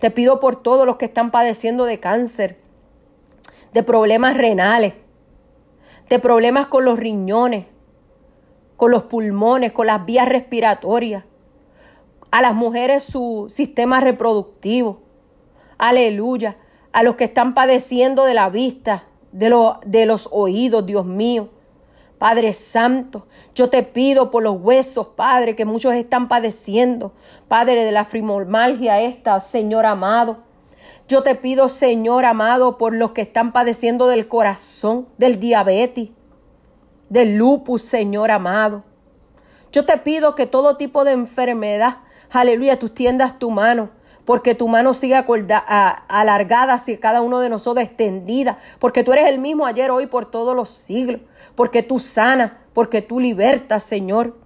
Te 0.00 0.10
pido 0.10 0.40
por 0.40 0.60
todos 0.64 0.84
los 0.84 0.96
que 0.96 1.04
están 1.04 1.30
padeciendo 1.30 1.84
de 1.84 2.00
cáncer, 2.00 2.58
de 3.72 3.84
problemas 3.84 4.36
renales, 4.36 4.94
de 6.08 6.18
problemas 6.18 6.66
con 6.66 6.84
los 6.84 6.98
riñones, 6.98 7.66
con 8.78 8.92
los 8.92 9.02
pulmones, 9.02 9.72
con 9.72 9.88
las 9.88 10.06
vías 10.06 10.28
respiratorias, 10.28 11.24
a 12.30 12.40
las 12.40 12.54
mujeres 12.54 13.02
su 13.02 13.46
sistema 13.50 14.00
reproductivo. 14.00 15.00
Aleluya. 15.78 16.56
A 16.92 17.02
los 17.02 17.16
que 17.16 17.24
están 17.24 17.54
padeciendo 17.54 18.24
de 18.24 18.34
la 18.34 18.48
vista, 18.48 19.04
de, 19.32 19.50
lo, 19.50 19.80
de 19.84 20.06
los 20.06 20.28
oídos, 20.30 20.86
Dios 20.86 21.04
mío. 21.04 21.48
Padre 22.18 22.52
Santo, 22.52 23.26
yo 23.52 23.68
te 23.68 23.82
pido 23.82 24.30
por 24.30 24.44
los 24.44 24.60
huesos, 24.60 25.08
Padre, 25.08 25.56
que 25.56 25.64
muchos 25.64 25.94
están 25.94 26.28
padeciendo. 26.28 27.12
Padre, 27.48 27.84
de 27.84 27.92
la 27.92 28.04
fibromialgia 28.04 29.00
esta, 29.00 29.40
Señor 29.40 29.86
amado. 29.86 30.38
Yo 31.08 31.24
te 31.24 31.34
pido, 31.34 31.68
Señor 31.68 32.24
amado, 32.24 32.78
por 32.78 32.94
los 32.94 33.10
que 33.10 33.22
están 33.22 33.52
padeciendo 33.52 34.06
del 34.06 34.28
corazón, 34.28 35.08
del 35.18 35.40
diabetes, 35.40 36.10
del 37.08 37.36
lupus, 37.36 37.82
Señor 37.82 38.30
amado. 38.30 38.84
Yo 39.72 39.84
te 39.84 39.96
pido 39.98 40.34
que 40.34 40.46
todo 40.46 40.76
tipo 40.76 41.04
de 41.04 41.12
enfermedad, 41.12 41.98
aleluya, 42.30 42.78
tú 42.78 42.88
tiendas 42.88 43.38
tu 43.38 43.50
mano 43.50 43.90
porque 44.28 44.54
tu 44.54 44.68
mano 44.68 44.92
sigue 44.92 45.14
alargada 45.16 46.74
hacia 46.74 47.00
cada 47.00 47.22
uno 47.22 47.40
de 47.40 47.48
nosotros, 47.48 47.82
extendida, 47.82 48.58
porque 48.78 49.02
tú 49.02 49.14
eres 49.14 49.26
el 49.26 49.38
mismo 49.38 49.64
ayer, 49.64 49.90
hoy, 49.90 50.04
por 50.04 50.30
todos 50.30 50.54
los 50.54 50.68
siglos, 50.68 51.22
porque 51.54 51.82
tú 51.82 51.98
sanas, 51.98 52.52
porque 52.74 53.00
tú 53.00 53.20
libertas, 53.20 53.84
Señor, 53.84 54.36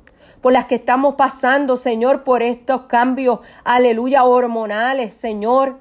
por 0.40 0.52
las 0.52 0.66
que 0.66 0.76
estamos 0.76 1.16
pasando, 1.16 1.74
Señor, 1.74 2.22
por 2.22 2.44
estos 2.44 2.82
cambios, 2.82 3.40
aleluya, 3.64 4.22
hormonales, 4.22 5.14
Señor, 5.16 5.80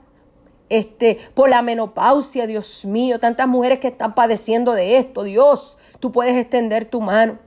este, 0.72 1.18
por 1.34 1.50
la 1.50 1.62
menopausia, 1.62 2.48
Dios 2.48 2.86
mío, 2.86 3.20
tantas 3.20 3.46
mujeres 3.46 3.80
que 3.80 3.90
están 3.90 4.16
padeciendo 4.16 4.72
de 4.72 4.98
esto, 4.98 5.24
Dios, 5.24 5.78
tú 6.00 6.14
puedes 6.14 6.38
extender 6.38 6.86
tu 6.86 7.02
mano. 7.02 7.40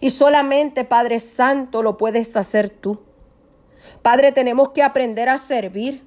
Y 0.00 0.10
solamente, 0.10 0.84
Padre 0.84 1.20
Santo, 1.20 1.84
lo 1.84 1.96
puedes 1.96 2.36
hacer 2.36 2.70
tú. 2.70 2.98
Padre, 4.02 4.32
tenemos 4.32 4.70
que 4.70 4.82
aprender 4.82 5.28
a 5.28 5.38
servir. 5.38 6.02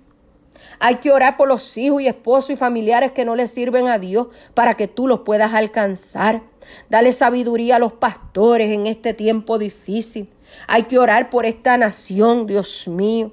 Hay 0.79 0.95
que 0.95 1.11
orar 1.11 1.37
por 1.37 1.47
los 1.47 1.77
hijos 1.77 2.01
y 2.01 2.07
esposos 2.07 2.49
y 2.49 2.55
familiares 2.57 3.13
que 3.13 3.23
no 3.23 3.37
le 3.37 3.47
sirven 3.47 3.87
a 3.87 3.97
Dios 3.97 4.27
para 4.53 4.75
que 4.75 4.89
tú 4.89 5.07
los 5.07 5.21
puedas 5.21 5.53
alcanzar. 5.53 6.43
Dale 6.89 7.13
sabiduría 7.13 7.77
a 7.77 7.79
los 7.79 7.93
pastores 7.93 8.69
en 8.71 8.85
este 8.85 9.13
tiempo 9.13 9.57
difícil. 9.57 10.29
Hay 10.67 10.83
que 10.83 10.99
orar 10.99 11.29
por 11.29 11.45
esta 11.45 11.77
nación, 11.77 12.47
Dios 12.47 12.89
mío. 12.89 13.31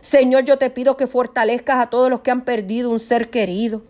Señor, 0.00 0.44
yo 0.44 0.58
te 0.58 0.70
pido 0.70 0.96
que 0.96 1.06
fortalezcas 1.06 1.80
a 1.80 1.90
todos 1.90 2.10
los 2.10 2.20
que 2.20 2.30
han 2.30 2.42
perdido 2.42 2.90
un 2.90 3.00
ser 3.00 3.30
querido. 3.30 3.82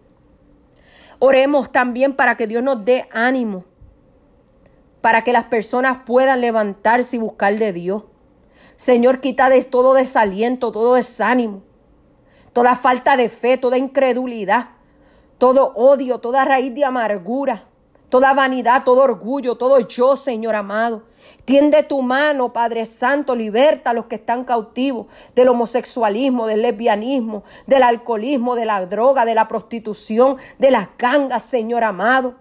Oremos 1.18 1.72
también 1.72 2.14
para 2.14 2.36
que 2.36 2.46
Dios 2.46 2.62
nos 2.62 2.84
dé 2.84 3.08
ánimo, 3.10 3.64
para 5.00 5.24
que 5.24 5.32
las 5.32 5.44
personas 5.44 5.98
puedan 6.04 6.40
levantarse 6.40 7.16
y 7.16 7.18
buscar 7.18 7.56
de 7.58 7.72
Dios. 7.72 8.04
Señor, 8.76 9.20
quita 9.20 9.48
de 9.48 9.62
todo 9.62 9.94
desaliento, 9.94 10.72
todo 10.72 10.94
desánimo, 10.94 11.62
toda 12.52 12.76
falta 12.76 13.16
de 13.16 13.30
fe, 13.30 13.56
toda 13.56 13.78
incredulidad, 13.78 14.70
todo 15.38 15.72
odio, 15.74 16.18
toda 16.18 16.44
raíz 16.44 16.74
de 16.74 16.84
amargura, 16.84 17.64
toda 18.08 18.34
vanidad, 18.34 18.84
todo 18.84 19.02
orgullo, 19.02 19.56
todo 19.56 19.80
yo, 19.80 20.16
Señor 20.16 20.54
amado. 20.54 21.02
Tiende 21.44 21.82
tu 21.82 22.02
mano, 22.02 22.52
Padre 22.52 22.86
Santo, 22.86 23.34
liberta 23.34 23.90
a 23.90 23.94
los 23.94 24.06
que 24.06 24.16
están 24.16 24.44
cautivos 24.44 25.06
del 25.34 25.48
homosexualismo, 25.48 26.46
del 26.46 26.62
lesbianismo, 26.62 27.44
del 27.66 27.82
alcoholismo, 27.82 28.54
de 28.54 28.64
la 28.64 28.84
droga, 28.86 29.24
de 29.24 29.34
la 29.34 29.48
prostitución, 29.48 30.36
de 30.58 30.70
las 30.70 30.88
gangas, 30.98 31.44
Señor 31.44 31.84
amado. 31.84 32.34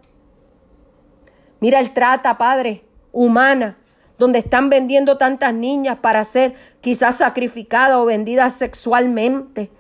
Mira 1.60 1.80
el 1.80 1.94
trata, 1.94 2.38
Padre, 2.38 2.84
humana, 3.12 3.78
donde 4.18 4.40
están 4.40 4.70
vendiendo 4.70 5.18
tantas 5.18 5.54
niñas 5.54 5.98
para 6.00 6.24
ser 6.24 6.56
quizás 6.82 7.18
sacrificadas 7.18 7.98
o 7.98 8.06
vendidas 8.06 8.54
sexualmente. 8.54 9.72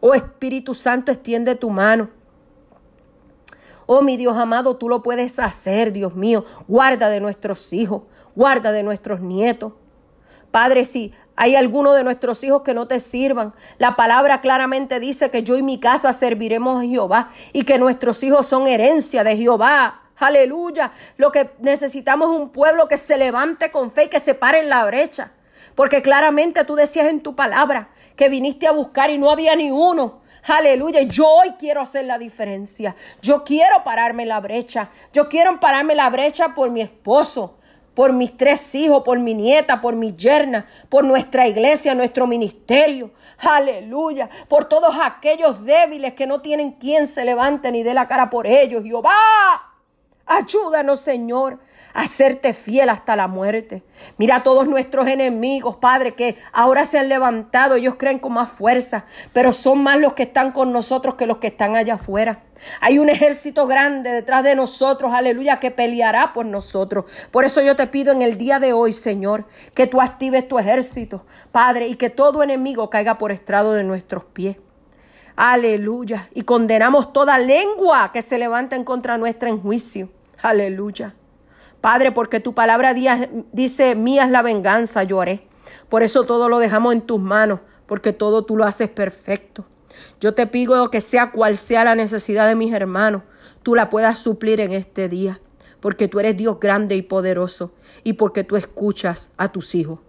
Oh 0.00 0.14
Espíritu 0.14 0.74
Santo, 0.74 1.12
extiende 1.12 1.54
tu 1.54 1.70
mano. 1.70 2.10
Oh 3.86 4.02
mi 4.02 4.16
Dios 4.16 4.36
amado, 4.36 4.76
tú 4.76 4.88
lo 4.88 5.02
puedes 5.02 5.38
hacer, 5.38 5.92
Dios 5.92 6.14
mío. 6.14 6.44
Guarda 6.68 7.08
de 7.08 7.20
nuestros 7.20 7.72
hijos, 7.72 8.02
guarda 8.34 8.72
de 8.72 8.82
nuestros 8.82 9.20
nietos. 9.20 9.72
Padre, 10.50 10.84
si 10.84 11.12
hay 11.36 11.56
alguno 11.56 11.94
de 11.94 12.04
nuestros 12.04 12.44
hijos 12.44 12.62
que 12.62 12.74
no 12.74 12.86
te 12.86 13.00
sirvan, 13.00 13.54
la 13.78 13.96
palabra 13.96 14.40
claramente 14.40 15.00
dice 15.00 15.30
que 15.30 15.42
yo 15.42 15.56
y 15.56 15.62
mi 15.62 15.80
casa 15.80 16.12
serviremos 16.12 16.80
a 16.80 16.86
Jehová 16.86 17.30
y 17.52 17.64
que 17.64 17.78
nuestros 17.78 18.22
hijos 18.22 18.46
son 18.46 18.68
herencia 18.68 19.24
de 19.24 19.36
Jehová. 19.36 20.02
Aleluya. 20.16 20.92
Lo 21.16 21.32
que 21.32 21.50
necesitamos 21.58 22.30
es 22.30 22.40
un 22.40 22.50
pueblo 22.50 22.86
que 22.86 22.96
se 22.96 23.18
levante 23.18 23.72
con 23.72 23.90
fe 23.90 24.04
y 24.04 24.08
que 24.08 24.20
se 24.20 24.34
pare 24.34 24.60
en 24.60 24.68
la 24.68 24.84
brecha. 24.84 25.32
Porque 25.74 26.02
claramente 26.02 26.64
tú 26.64 26.76
decías 26.76 27.06
en 27.06 27.20
tu 27.20 27.34
palabra 27.34 27.88
que 28.14 28.28
viniste 28.28 28.68
a 28.68 28.72
buscar 28.72 29.10
y 29.10 29.18
no 29.18 29.30
había 29.30 29.56
ni 29.56 29.72
uno. 29.72 30.20
Aleluya. 30.46 31.02
Yo 31.02 31.26
hoy 31.28 31.54
quiero 31.58 31.80
hacer 31.80 32.04
la 32.04 32.18
diferencia. 32.18 32.94
Yo 33.22 33.44
quiero 33.44 33.82
pararme 33.84 34.26
la 34.26 34.40
brecha. 34.40 34.90
Yo 35.12 35.28
quiero 35.28 35.58
pararme 35.58 35.94
la 35.94 36.10
brecha 36.10 36.54
por 36.54 36.70
mi 36.70 36.82
esposo, 36.82 37.56
por 37.94 38.12
mis 38.12 38.36
tres 38.36 38.74
hijos, 38.74 39.02
por 39.04 39.18
mi 39.18 39.34
nieta, 39.34 39.80
por 39.80 39.96
mi 39.96 40.14
yerna, 40.14 40.66
por 40.88 41.04
nuestra 41.04 41.48
iglesia, 41.48 41.94
nuestro 41.94 42.26
ministerio. 42.26 43.10
Aleluya. 43.38 44.28
Por 44.48 44.66
todos 44.66 44.94
aquellos 45.02 45.64
débiles 45.64 46.14
que 46.14 46.26
no 46.26 46.40
tienen 46.40 46.72
quien 46.72 47.06
se 47.06 47.24
levante 47.24 47.72
ni 47.72 47.82
dé 47.82 47.94
la 47.94 48.06
cara 48.06 48.28
por 48.28 48.46
ellos. 48.46 48.82
Jehová. 48.84 49.73
Ayúdanos, 50.44 51.00
Señor, 51.00 51.58
a 51.94 52.06
serte 52.06 52.52
fiel 52.52 52.90
hasta 52.90 53.16
la 53.16 53.28
muerte. 53.28 53.82
Mira 54.18 54.36
a 54.36 54.42
todos 54.42 54.66
nuestros 54.66 55.06
enemigos, 55.06 55.76
Padre, 55.76 56.14
que 56.14 56.36
ahora 56.52 56.84
se 56.84 56.98
han 56.98 57.08
levantado. 57.08 57.76
Ellos 57.76 57.94
creen 57.96 58.18
con 58.18 58.34
más 58.34 58.50
fuerza, 58.50 59.06
pero 59.32 59.52
son 59.52 59.82
más 59.82 59.98
los 59.98 60.12
que 60.12 60.24
están 60.24 60.52
con 60.52 60.70
nosotros 60.70 61.14
que 61.14 61.26
los 61.26 61.38
que 61.38 61.46
están 61.46 61.76
allá 61.76 61.94
afuera. 61.94 62.42
Hay 62.80 62.98
un 62.98 63.08
ejército 63.08 63.66
grande 63.66 64.12
detrás 64.12 64.44
de 64.44 64.54
nosotros, 64.54 65.12
aleluya, 65.14 65.60
que 65.60 65.70
peleará 65.70 66.34
por 66.34 66.44
nosotros. 66.44 67.06
Por 67.30 67.46
eso 67.46 67.62
yo 67.62 67.74
te 67.74 67.86
pido 67.86 68.12
en 68.12 68.20
el 68.20 68.36
día 68.36 68.58
de 68.58 68.74
hoy, 68.74 68.92
Señor, 68.92 69.46
que 69.72 69.86
tú 69.86 70.02
actives 70.02 70.46
tu 70.46 70.58
ejército, 70.58 71.24
Padre, 71.52 71.88
y 71.88 71.94
que 71.94 72.10
todo 72.10 72.42
enemigo 72.42 72.90
caiga 72.90 73.16
por 73.16 73.32
estrado 73.32 73.72
de 73.72 73.84
nuestros 73.84 74.24
pies. 74.24 74.58
Aleluya. 75.36 76.28
Y 76.34 76.42
condenamos 76.42 77.14
toda 77.14 77.38
lengua 77.38 78.10
que 78.12 78.20
se 78.20 78.36
levanta 78.36 78.76
en 78.76 78.84
contra 78.84 79.16
nuestra 79.16 79.48
en 79.48 79.60
juicio. 79.60 80.10
Aleluya. 80.44 81.14
Padre, 81.80 82.12
porque 82.12 82.38
tu 82.38 82.54
palabra 82.54 82.92
dice, 82.92 83.94
mía 83.94 84.24
es 84.24 84.30
la 84.30 84.42
venganza, 84.42 85.02
yo 85.02 85.22
haré. 85.22 85.48
Por 85.88 86.02
eso 86.02 86.24
todo 86.24 86.50
lo 86.50 86.58
dejamos 86.58 86.92
en 86.92 87.00
tus 87.00 87.18
manos, 87.18 87.60
porque 87.86 88.12
todo 88.12 88.44
tú 88.44 88.58
lo 88.58 88.66
haces 88.66 88.90
perfecto. 88.90 89.64
Yo 90.20 90.34
te 90.34 90.46
pido 90.46 90.90
que 90.90 91.00
sea 91.00 91.30
cual 91.30 91.56
sea 91.56 91.82
la 91.82 91.94
necesidad 91.94 92.46
de 92.46 92.56
mis 92.56 92.74
hermanos, 92.74 93.22
tú 93.62 93.74
la 93.74 93.88
puedas 93.88 94.18
suplir 94.18 94.60
en 94.60 94.72
este 94.72 95.08
día, 95.08 95.40
porque 95.80 96.08
tú 96.08 96.20
eres 96.20 96.36
Dios 96.36 96.60
grande 96.60 96.94
y 96.94 97.00
poderoso, 97.00 97.72
y 98.02 98.12
porque 98.12 98.44
tú 98.44 98.56
escuchas 98.56 99.30
a 99.38 99.50
tus 99.50 99.74
hijos. 99.74 100.00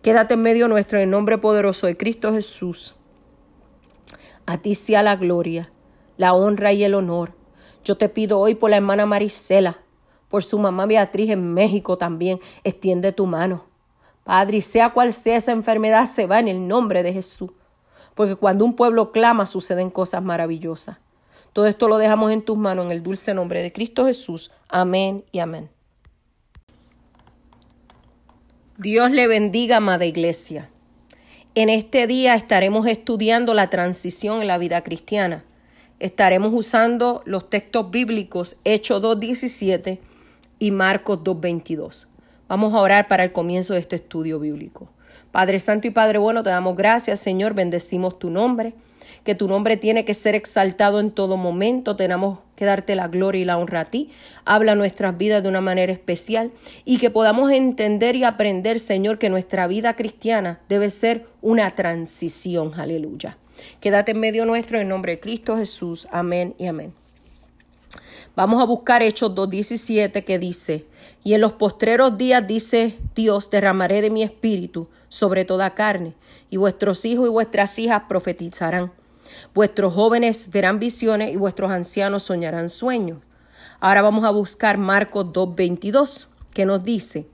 Quédate 0.00 0.34
en 0.34 0.42
medio 0.42 0.68
nuestro 0.68 0.98
en 0.98 1.04
el 1.04 1.10
nombre 1.10 1.38
poderoso 1.38 1.88
de 1.88 1.96
Cristo 1.96 2.32
Jesús. 2.32 2.94
A 4.46 4.58
ti 4.58 4.76
sea 4.76 5.02
la 5.02 5.16
gloria, 5.16 5.72
la 6.18 6.34
honra 6.34 6.72
y 6.72 6.84
el 6.84 6.94
honor. 6.94 7.41
Yo 7.84 7.96
te 7.96 8.08
pido 8.08 8.38
hoy 8.38 8.54
por 8.54 8.70
la 8.70 8.76
hermana 8.76 9.06
Marisela, 9.06 9.78
por 10.28 10.44
su 10.44 10.58
mamá 10.58 10.86
Beatriz 10.86 11.30
en 11.30 11.52
México 11.52 11.98
también, 11.98 12.40
extiende 12.64 13.12
tu 13.12 13.26
mano. 13.26 13.64
Padre, 14.24 14.60
sea 14.60 14.90
cual 14.90 15.12
sea 15.12 15.36
esa 15.36 15.52
enfermedad, 15.52 16.06
se 16.06 16.26
va 16.26 16.38
en 16.38 16.48
el 16.48 16.68
nombre 16.68 17.02
de 17.02 17.12
Jesús. 17.12 17.50
Porque 18.14 18.36
cuando 18.36 18.64
un 18.64 18.74
pueblo 18.74 19.10
clama, 19.10 19.46
suceden 19.46 19.90
cosas 19.90 20.22
maravillosas. 20.22 20.98
Todo 21.52 21.66
esto 21.66 21.88
lo 21.88 21.98
dejamos 21.98 22.30
en 22.32 22.42
tus 22.42 22.56
manos 22.56 22.86
en 22.86 22.92
el 22.92 23.02
dulce 23.02 23.34
nombre 23.34 23.62
de 23.62 23.72
Cristo 23.72 24.06
Jesús. 24.06 24.50
Amén 24.68 25.24
y 25.32 25.40
amén. 25.40 25.68
Dios 28.78 29.10
le 29.10 29.26
bendiga, 29.26 29.76
amada 29.76 30.06
iglesia. 30.06 30.70
En 31.54 31.68
este 31.68 32.06
día 32.06 32.34
estaremos 32.34 32.86
estudiando 32.86 33.52
la 33.52 33.68
transición 33.68 34.40
en 34.40 34.48
la 34.48 34.56
vida 34.56 34.82
cristiana. 34.82 35.44
Estaremos 36.02 36.52
usando 36.52 37.22
los 37.26 37.48
textos 37.48 37.92
bíblicos 37.92 38.56
Hechos 38.64 39.00
2.17 39.00 40.00
y 40.58 40.72
Marcos 40.72 41.20
2.22. 41.20 42.08
Vamos 42.48 42.74
a 42.74 42.78
orar 42.78 43.06
para 43.06 43.22
el 43.22 43.30
comienzo 43.30 43.74
de 43.74 43.78
este 43.78 43.94
estudio 43.94 44.40
bíblico. 44.40 44.88
Padre 45.30 45.60
Santo 45.60 45.86
y 45.86 45.90
Padre 45.90 46.18
Bueno, 46.18 46.42
te 46.42 46.50
damos 46.50 46.76
gracias, 46.76 47.20
Señor, 47.20 47.54
bendecimos 47.54 48.18
tu 48.18 48.30
nombre, 48.30 48.74
que 49.22 49.36
tu 49.36 49.46
nombre 49.46 49.76
tiene 49.76 50.04
que 50.04 50.14
ser 50.14 50.34
exaltado 50.34 50.98
en 50.98 51.12
todo 51.12 51.36
momento, 51.36 51.94
tenemos 51.94 52.40
que 52.56 52.64
darte 52.64 52.96
la 52.96 53.06
gloria 53.06 53.42
y 53.42 53.44
la 53.44 53.56
honra 53.56 53.82
a 53.82 53.84
ti. 53.84 54.10
Habla 54.44 54.74
nuestras 54.74 55.16
vidas 55.16 55.44
de 55.44 55.50
una 55.50 55.60
manera 55.60 55.92
especial 55.92 56.50
y 56.84 56.98
que 56.98 57.10
podamos 57.10 57.52
entender 57.52 58.16
y 58.16 58.24
aprender, 58.24 58.80
Señor, 58.80 59.20
que 59.20 59.30
nuestra 59.30 59.68
vida 59.68 59.94
cristiana 59.94 60.58
debe 60.68 60.90
ser 60.90 61.26
una 61.42 61.76
transición. 61.76 62.72
Aleluya. 62.74 63.38
Quédate 63.80 64.12
en 64.12 64.20
medio 64.20 64.46
nuestro 64.46 64.78
en 64.78 64.88
nombre 64.88 65.12
de 65.12 65.20
Cristo 65.20 65.56
Jesús. 65.56 66.08
Amén 66.10 66.54
y 66.58 66.66
amén. 66.66 66.92
Vamos 68.34 68.62
a 68.62 68.66
buscar 68.66 69.02
Hechos 69.02 69.34
2.17 69.34 70.24
que 70.24 70.38
dice, 70.38 70.86
y 71.22 71.34
en 71.34 71.42
los 71.42 71.52
postreros 71.52 72.16
días 72.16 72.46
dice 72.46 72.98
Dios, 73.14 73.50
derramaré 73.50 74.00
de 74.00 74.08
mi 74.08 74.22
espíritu 74.22 74.88
sobre 75.10 75.44
toda 75.44 75.74
carne, 75.74 76.14
y 76.48 76.56
vuestros 76.56 77.04
hijos 77.04 77.26
y 77.26 77.30
vuestras 77.30 77.78
hijas 77.78 78.04
profetizarán. 78.08 78.90
Vuestros 79.54 79.92
jóvenes 79.92 80.50
verán 80.50 80.78
visiones 80.78 81.34
y 81.34 81.36
vuestros 81.36 81.70
ancianos 81.70 82.22
soñarán 82.22 82.70
sueños. 82.70 83.18
Ahora 83.80 84.00
vamos 84.00 84.24
a 84.24 84.30
buscar 84.30 84.78
Marcos 84.78 85.26
2.22, 85.26 86.28
que 86.54 86.64
nos 86.64 86.84
dice, 86.84 87.26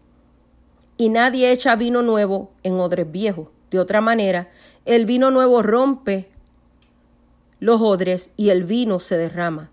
y 0.96 1.10
nadie 1.10 1.52
echa 1.52 1.76
vino 1.76 2.02
nuevo 2.02 2.50
en 2.64 2.80
odres 2.80 3.10
viejos. 3.10 3.48
De 3.70 3.78
otra 3.78 4.00
manera, 4.00 4.48
el 4.84 5.06
vino 5.06 5.30
nuevo 5.30 5.62
rompe 5.62 6.30
los 7.60 7.80
odres 7.80 8.30
y 8.36 8.50
el 8.50 8.64
vino 8.64 9.00
se 9.00 9.16
derrama. 9.16 9.70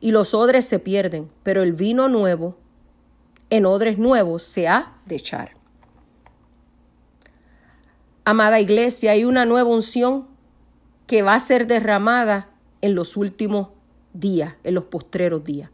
Y 0.00 0.10
los 0.12 0.34
odres 0.34 0.64
se 0.66 0.78
pierden, 0.78 1.30
pero 1.42 1.62
el 1.62 1.72
vino 1.72 2.08
nuevo 2.08 2.56
en 3.50 3.66
odres 3.66 3.98
nuevos 3.98 4.42
se 4.42 4.68
ha 4.68 4.94
de 5.06 5.16
echar. 5.16 5.52
amada 8.24 8.58
iglesia, 8.58 9.12
hay 9.12 9.24
una 9.24 9.46
nueva 9.46 9.70
unción 9.70 10.26
que 11.06 11.22
va 11.22 11.34
a 11.34 11.40
ser 11.40 11.68
derramada 11.68 12.50
en 12.80 12.96
los 12.96 13.16
últimos 13.16 13.68
días, 14.12 14.54
en 14.64 14.74
los 14.74 14.84
postreros 14.84 15.44
días. 15.44 15.70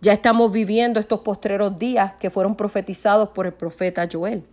Ya 0.00 0.12
estamos 0.12 0.52
viviendo 0.52 1.00
estos 1.00 1.20
postreros 1.20 1.76
días 1.78 2.14
que 2.20 2.30
fueron 2.30 2.54
profetizados 2.54 3.30
por 3.30 3.46
el 3.46 3.54
profeta 3.54 4.06
Joel. 4.10 4.44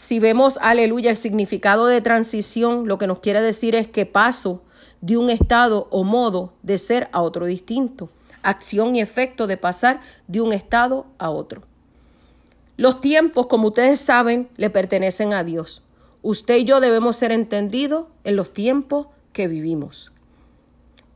Si 0.00 0.20
vemos, 0.20 0.60
aleluya, 0.62 1.10
el 1.10 1.16
significado 1.16 1.88
de 1.88 2.00
transición, 2.00 2.86
lo 2.86 2.98
que 2.98 3.08
nos 3.08 3.18
quiere 3.18 3.40
decir 3.40 3.74
es 3.74 3.88
que 3.88 4.06
paso 4.06 4.62
de 5.00 5.16
un 5.16 5.28
estado 5.28 5.88
o 5.90 6.04
modo 6.04 6.52
de 6.62 6.78
ser 6.78 7.08
a 7.10 7.20
otro 7.20 7.46
distinto, 7.46 8.08
acción 8.44 8.94
y 8.94 9.00
efecto 9.00 9.48
de 9.48 9.56
pasar 9.56 10.00
de 10.28 10.40
un 10.40 10.52
estado 10.52 11.06
a 11.18 11.30
otro. 11.30 11.64
Los 12.76 13.00
tiempos, 13.00 13.48
como 13.48 13.66
ustedes 13.66 13.98
saben, 13.98 14.48
le 14.56 14.70
pertenecen 14.70 15.32
a 15.32 15.42
Dios. 15.42 15.82
Usted 16.22 16.58
y 16.58 16.64
yo 16.64 16.78
debemos 16.78 17.16
ser 17.16 17.32
entendidos 17.32 18.06
en 18.22 18.36
los 18.36 18.52
tiempos 18.52 19.08
que 19.32 19.48
vivimos. 19.48 20.12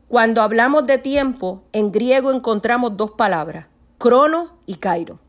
Cuando 0.08 0.42
hablamos 0.42 0.88
de 0.88 0.98
tiempo, 0.98 1.62
en 1.72 1.92
griego 1.92 2.32
encontramos 2.32 2.96
dos 2.96 3.12
palabras, 3.12 3.68
crono 3.98 4.54
y 4.66 4.74
cairo. 4.74 5.20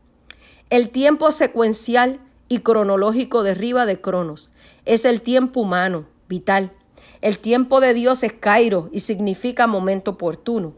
El 0.70 0.90
tiempo 0.90 1.30
secuencial 1.30 2.18
y 2.48 2.60
cronológico 2.60 3.42
derriba 3.42 3.86
de 3.86 4.00
cronos. 4.00 4.50
Es 4.84 5.04
el 5.04 5.22
tiempo 5.22 5.60
humano, 5.60 6.06
vital. 6.28 6.72
El 7.20 7.38
tiempo 7.38 7.80
de 7.80 7.94
Dios 7.94 8.22
es 8.22 8.32
cairo 8.32 8.90
y 8.92 9.00
significa 9.00 9.66
momento 9.66 10.12
oportuno. 10.12 10.74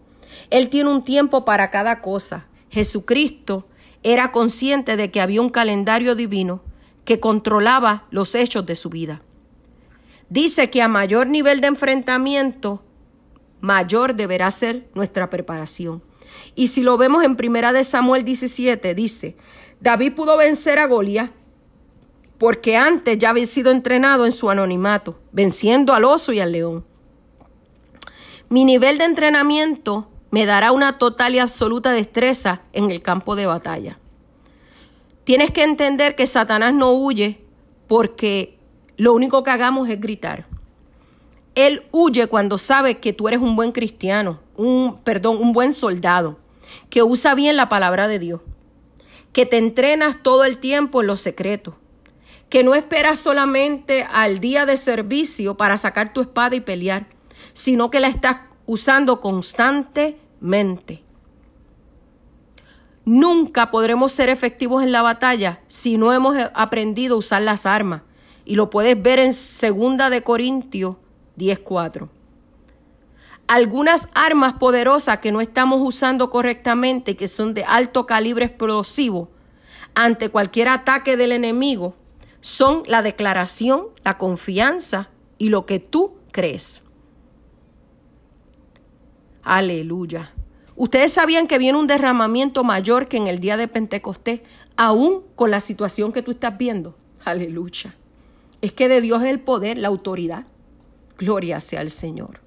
Él 0.51 0.69
tiene 0.69 0.91
un 0.91 1.05
tiempo 1.05 1.45
para 1.45 1.71
cada 1.71 2.01
cosa. 2.01 2.47
Jesucristo 2.71 3.67
era 4.03 4.33
consciente 4.33 4.97
de 4.97 5.11
que 5.11 5.21
había 5.21 5.41
un 5.41 5.49
calendario 5.49 6.15
divino 6.15 6.63
que 7.05 7.21
controlaba 7.21 8.07
los 8.11 8.35
hechos 8.35 8.67
de 8.67 8.77
su 8.77 8.91
vida. 8.91 9.23
Dice 10.29 10.71
que 10.71 10.83
a 10.83 10.89
mayor 10.89 11.29
nivel 11.29 11.61
de 11.61 11.69
enfrentamiento, 11.69 12.85
mayor 13.61 14.15
deberá 14.15 14.51
ser 14.51 14.89
nuestra 14.95 15.31
preparación. 15.31 16.03
Y 16.55 16.69
si 16.69 16.83
lo 16.83 16.97
vemos 16.97 17.25
en 17.25 17.37
Primera 17.37 17.73
de 17.73 17.85
Samuel 17.85 18.25
17, 18.25 18.95
dice, 18.95 19.37
David 19.81 20.15
pudo 20.15 20.37
vencer 20.37 20.79
a 20.79 20.87
Goliat 20.87 21.31
porque 22.39 22.77
antes 22.77 23.19
ya 23.19 23.31
había 23.31 23.47
sido 23.47 23.71
entrenado 23.71 24.27
en 24.27 24.33
su 24.33 24.51
anonimato, 24.51 25.19
venciendo 25.33 25.95
al 25.95 26.05
oso 26.05 26.33
y 26.33 26.41
al 26.41 26.53
león. 26.53 26.85
Mi 28.49 28.65
nivel 28.65 28.99
de 28.99 29.05
entrenamiento 29.05 30.09
me 30.31 30.47
dará 30.47 30.73
una 30.73 30.99
total 30.99 31.35
y 31.35 31.39
absoluta 31.39 31.93
destreza 31.93 32.63
en 32.73 32.91
el 32.91 33.03
campo 33.03 33.37
de 33.37 33.47
batalla. 33.47 33.99
Tienes 35.25 35.51
que 35.51 35.65
entender 35.65 36.15
que 36.15 36.27
Satanás 36.27 36.75
no 36.75 36.93
huye 36.93 37.41
porque 37.89 38.59
lo 38.97 39.13
único 39.15 39.43
que 39.43 39.51
hagamos 39.51 39.89
es 39.89 40.01
gritar. 40.01 40.47
Él 41.55 41.85
huye 41.91 42.27
cuando 42.27 42.59
sabe 42.59 42.99
que 42.99 43.13
tú 43.13 43.29
eres 43.29 43.41
un 43.41 43.57
buen 43.57 43.73
cristiano, 43.73 44.41
un, 44.57 44.99
perdón, 45.03 45.39
un 45.39 45.53
buen 45.53 45.73
soldado, 45.73 46.39
que 46.91 47.03
usa 47.03 47.35
bien 47.35 47.57
la 47.57 47.69
palabra 47.69 48.09
de 48.09 48.19
Dios, 48.19 48.43
que 49.33 49.47
te 49.47 49.57
entrenas 49.57 50.23
todo 50.23 50.45
el 50.45 50.59
tiempo 50.59 51.01
en 51.01 51.07
los 51.07 51.21
secretos, 51.21 51.75
que 52.49 52.63
no 52.63 52.75
esperas 52.75 53.19
solamente 53.19 54.07
al 54.13 54.39
día 54.39 54.67
de 54.67 54.77
servicio 54.77 55.57
para 55.57 55.77
sacar 55.77 56.13
tu 56.13 56.21
espada 56.21 56.57
y 56.57 56.61
pelear, 56.61 57.07
sino 57.53 57.91
que 57.91 58.01
la 58.01 58.09
estás 58.09 58.39
usando 58.67 59.21
constantemente. 59.21 61.03
Nunca 63.05 63.71
podremos 63.71 64.11
ser 64.11 64.29
efectivos 64.29 64.83
en 64.83 64.91
la 64.91 65.03
batalla 65.03 65.61
si 65.69 65.97
no 65.97 66.13
hemos 66.13 66.37
aprendido 66.55 67.15
a 67.15 67.19
usar 67.19 67.43
las 67.43 67.65
armas. 67.65 68.03
Y 68.45 68.57
lo 68.57 68.69
puedes 68.69 69.01
ver 69.01 69.21
en 69.21 69.33
Segunda 69.33 70.11
de 70.11 70.23
Corintios 70.23 70.97
10.4. 71.39 72.09
Algunas 73.47 74.09
armas 74.15 74.55
poderosas 74.55 75.19
que 75.21 75.31
no 75.31 75.41
estamos 75.41 75.81
usando 75.83 76.31
correctamente, 76.31 77.17
que 77.17 77.29
son 77.29 77.55
de 77.55 77.65
alto 77.65 78.07
calibre 78.07 78.45
explosivo, 78.45 79.31
ante 79.95 80.29
cualquier 80.29 80.69
ataque 80.69 81.17
del 81.17 81.31
enemigo, 81.31 81.95
son 82.47 82.85
la 82.87 83.03
declaración, 83.03 83.87
la 84.05 84.19
confianza 84.19 85.11
y 85.37 85.49
lo 85.49 85.67
que 85.67 85.81
tú 85.81 86.13
crees. 86.31 86.85
Aleluya. 89.43 90.33
Ustedes 90.77 91.13
sabían 91.13 91.49
que 91.49 91.59
viene 91.59 91.77
un 91.77 91.89
derramamiento 91.89 92.63
mayor 92.63 93.09
que 93.09 93.17
en 93.17 93.27
el 93.27 93.41
día 93.41 93.57
de 93.57 93.67
Pentecostés, 93.67 94.43
aún 94.77 95.25
con 95.35 95.51
la 95.51 95.59
situación 95.59 96.13
que 96.13 96.23
tú 96.23 96.31
estás 96.31 96.57
viendo. 96.57 96.97
Aleluya. 97.25 97.97
Es 98.61 98.71
que 98.71 98.89
de 98.89 99.01
Dios 99.01 99.25
es 99.25 99.29
el 99.31 99.41
poder, 99.41 99.77
la 99.77 99.89
autoridad. 99.89 100.47
Gloria 101.19 101.61
sea 101.61 101.81
al 101.81 101.91
Señor. 101.91 102.39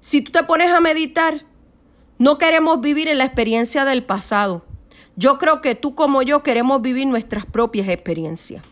Si 0.00 0.22
tú 0.22 0.32
te 0.32 0.42
pones 0.44 0.70
a 0.70 0.80
meditar, 0.80 1.44
no 2.16 2.38
queremos 2.38 2.80
vivir 2.80 3.08
en 3.08 3.18
la 3.18 3.26
experiencia 3.26 3.84
del 3.84 4.04
pasado. 4.04 4.64
Yo 5.20 5.36
creo 5.36 5.60
que 5.60 5.74
tú 5.74 5.94
como 5.94 6.22
yo 6.22 6.42
queremos 6.42 6.80
vivir 6.80 7.06
nuestras 7.06 7.44
propias 7.44 7.88
experiencias. 7.88 8.64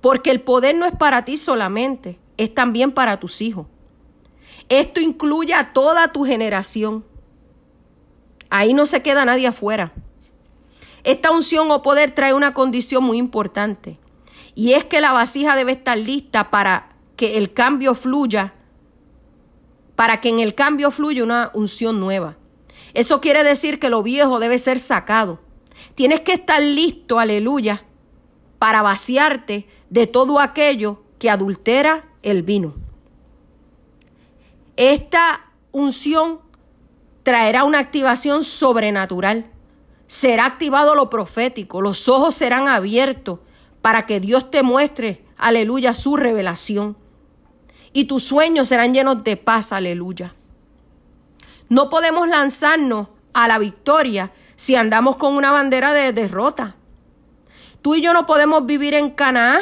Porque 0.00 0.32
el 0.32 0.40
poder 0.40 0.74
no 0.74 0.86
es 0.86 0.90
para 0.90 1.24
ti 1.24 1.36
solamente, 1.36 2.18
es 2.36 2.52
también 2.52 2.90
para 2.90 3.20
tus 3.20 3.40
hijos. 3.40 3.68
Esto 4.68 5.00
incluye 5.00 5.54
a 5.54 5.72
toda 5.72 6.12
tu 6.12 6.24
generación. 6.24 7.04
Ahí 8.50 8.74
no 8.74 8.86
se 8.86 9.02
queda 9.02 9.24
nadie 9.24 9.46
afuera. 9.46 9.92
Esta 11.04 11.30
unción 11.30 11.70
o 11.70 11.80
poder 11.80 12.10
trae 12.10 12.34
una 12.34 12.52
condición 12.52 13.04
muy 13.04 13.16
importante. 13.16 14.00
Y 14.56 14.72
es 14.72 14.84
que 14.84 15.00
la 15.00 15.12
vasija 15.12 15.54
debe 15.54 15.70
estar 15.70 15.96
lista 15.96 16.50
para 16.50 16.96
que 17.14 17.38
el 17.38 17.52
cambio 17.52 17.94
fluya, 17.94 18.54
para 19.94 20.20
que 20.20 20.28
en 20.28 20.40
el 20.40 20.56
cambio 20.56 20.90
fluya 20.90 21.22
una 21.22 21.52
unción 21.54 22.00
nueva. 22.00 22.36
Eso 22.96 23.20
quiere 23.20 23.44
decir 23.44 23.78
que 23.78 23.90
lo 23.90 24.02
viejo 24.02 24.38
debe 24.38 24.56
ser 24.56 24.78
sacado. 24.78 25.38
Tienes 25.94 26.20
que 26.20 26.32
estar 26.32 26.62
listo, 26.62 27.18
aleluya, 27.18 27.84
para 28.58 28.80
vaciarte 28.80 29.68
de 29.90 30.06
todo 30.06 30.40
aquello 30.40 31.02
que 31.18 31.28
adultera 31.28 32.08
el 32.22 32.42
vino. 32.42 32.72
Esta 34.76 35.44
unción 35.72 36.40
traerá 37.22 37.64
una 37.64 37.80
activación 37.80 38.42
sobrenatural. 38.42 39.44
Será 40.06 40.46
activado 40.46 40.94
lo 40.94 41.10
profético, 41.10 41.82
los 41.82 42.08
ojos 42.08 42.34
serán 42.34 42.66
abiertos 42.66 43.40
para 43.82 44.06
que 44.06 44.20
Dios 44.20 44.50
te 44.50 44.62
muestre, 44.62 45.22
aleluya, 45.36 45.92
su 45.92 46.16
revelación. 46.16 46.96
Y 47.92 48.04
tus 48.04 48.22
sueños 48.22 48.68
serán 48.68 48.94
llenos 48.94 49.22
de 49.22 49.36
paz, 49.36 49.72
aleluya. 49.72 50.34
No 51.68 51.90
podemos 51.90 52.28
lanzarnos 52.28 53.08
a 53.32 53.48
la 53.48 53.58
victoria 53.58 54.32
si 54.56 54.76
andamos 54.76 55.16
con 55.16 55.36
una 55.36 55.50
bandera 55.50 55.92
de 55.92 56.12
derrota. 56.12 56.76
Tú 57.82 57.94
y 57.94 58.02
yo 58.02 58.12
no 58.12 58.26
podemos 58.26 58.66
vivir 58.66 58.94
en 58.94 59.10
Canaán 59.10 59.60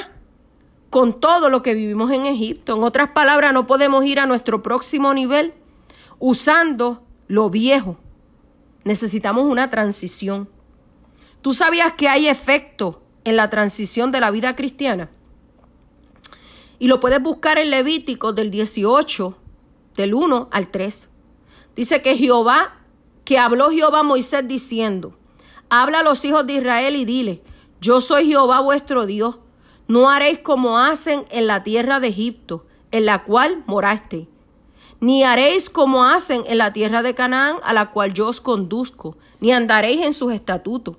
con 0.91 1.19
todo 1.19 1.51
lo 1.51 1.63
que 1.63 1.75
vivimos 1.75 2.11
en 2.13 2.27
Egipto. 2.27 2.77
En 2.77 2.85
otras 2.85 3.11
palabras, 3.11 3.53
no 3.53 3.67
podemos 3.67 4.05
ir 4.05 4.21
a 4.21 4.27
nuestro 4.27 4.63
próximo 4.63 5.13
nivel 5.13 5.53
usando 6.19 7.05
lo 7.27 7.51
viejo. 7.51 7.99
Necesitamos 8.85 9.45
una 9.45 9.71
transición. 9.71 10.49
Tú 11.43 11.53
sabías 11.53 11.95
que 11.95 12.09
hay 12.09 12.29
efecto 12.29 13.03
en 13.25 13.37
la 13.37 13.51
transición 13.51 14.13
de 14.13 14.21
la 14.21 14.31
vida 14.31 14.55
cristiana. 14.55 15.11
Y 16.79 16.87
lo 16.89 17.01
puedes 17.01 17.23
buscar 17.23 17.59
en 17.59 17.71
Levítico 17.71 18.33
del 18.33 18.51
18, 18.51 19.37
del 19.97 20.15
1 20.15 20.49
al 20.53 20.69
3. 20.69 21.11
Dice 21.77 22.03
que 22.03 22.17
Jehová, 22.17 22.75
que 23.25 23.39
habló 23.39 23.71
Jehová 23.71 24.01
a 24.01 24.05
Moisés 24.05 24.47
diciendo, 24.47 25.17
habla 25.69 26.01
a 26.01 26.03
los 26.03 26.25
hijos 26.25 26.47
de 26.47 26.55
Israel 26.55 26.97
y 26.97 27.05
dile, 27.05 27.43
yo 27.81 28.01
soy 28.01 28.27
Jehová 28.27 28.61
vuestro 28.61 29.07
Dios, 29.07 29.39
no 29.89 30.09
haréis 30.09 30.39
como 30.39 30.79
hacen 30.79 31.27
en 31.31 31.47
la 31.47 31.63
tierra 31.63 32.01
de 32.01 32.09
Egipto, 32.09 32.67
en 32.91 33.07
la 33.07 33.25
cual 33.25 33.65
moraste, 33.67 34.29
ni 35.01 35.25
haréis 35.25 35.69
como 35.69 36.05
hacen 36.05 36.45
en 36.47 36.59
la 36.59 36.73
tierra 36.73 37.03
de 37.03 37.15
Canaán, 37.15 37.57
a 37.65 37.73
la 37.73 37.91
cual 37.91 38.15
yo 38.15 38.29
os 38.29 38.41
conduzco, 38.41 39.17
ni 39.41 39.53
andaréis 39.53 40.03
en 40.03 40.13
sus 40.13 40.33
estatutos. 40.33 40.97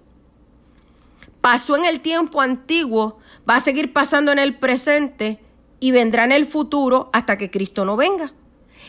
Pasó 1.42 1.76
en 1.76 1.86
el 1.86 2.02
tiempo 2.02 2.42
antiguo, 2.42 3.18
va 3.50 3.56
a 3.56 3.60
seguir 3.60 3.94
pasando 3.94 4.32
en 4.32 4.40
el 4.40 4.58
presente 4.58 5.44
y 5.80 5.92
vendrá 5.92 6.26
en 6.26 6.32
el 6.32 6.46
futuro 6.46 7.10
hasta 7.14 7.38
que 7.38 7.50
Cristo 7.50 7.86
no 7.86 7.96
venga. 7.96 8.34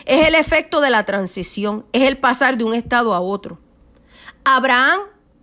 Es 0.05 0.27
el 0.27 0.35
efecto 0.35 0.81
de 0.81 0.91
la 0.91 1.05
transición, 1.05 1.87
es 1.93 2.03
el 2.03 2.19
pasar 2.19 2.57
de 2.59 2.65
un 2.65 2.75
estado 2.75 3.15
a 3.15 3.21
otro. 3.21 3.59
Abraham, 4.45 5.01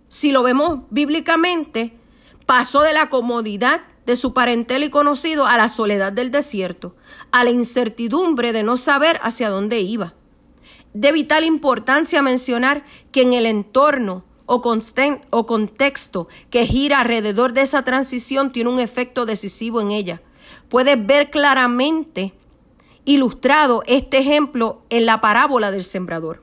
si 0.08 0.32
lo 0.32 0.42
vemos 0.42 0.80
bíblicamente, 0.90 1.98
pasó 2.46 2.82
de 2.82 2.92
la 2.92 3.08
comodidad 3.08 3.82
de 4.06 4.16
su 4.16 4.34
parentela 4.34 4.84
y 4.84 4.90
conocido 4.90 5.46
a 5.46 5.56
la 5.56 5.68
soledad 5.68 6.12
del 6.12 6.30
desierto, 6.30 6.94
a 7.32 7.44
la 7.44 7.50
incertidumbre 7.50 8.52
de 8.52 8.62
no 8.62 8.76
saber 8.76 9.18
hacia 9.22 9.50
dónde 9.50 9.80
iba. 9.80 10.14
De 10.92 11.10
vital 11.10 11.44
importancia 11.44 12.22
mencionar 12.22 12.84
que 13.10 13.22
en 13.22 13.32
el 13.32 13.46
entorno 13.46 14.24
o, 14.46 14.62
o 15.30 15.46
contexto 15.46 16.28
que 16.50 16.66
gira 16.66 17.00
alrededor 17.00 17.52
de 17.52 17.62
esa 17.62 17.82
transición 17.82 18.52
tiene 18.52 18.70
un 18.70 18.78
efecto 18.78 19.26
decisivo 19.26 19.80
en 19.80 19.90
ella. 19.90 20.22
Puedes 20.68 21.04
ver 21.04 21.30
claramente 21.30 22.34
ilustrado 23.04 23.82
este 23.86 24.18
ejemplo 24.18 24.82
en 24.90 25.06
la 25.06 25.20
parábola 25.20 25.70
del 25.70 25.84
sembrador. 25.84 26.42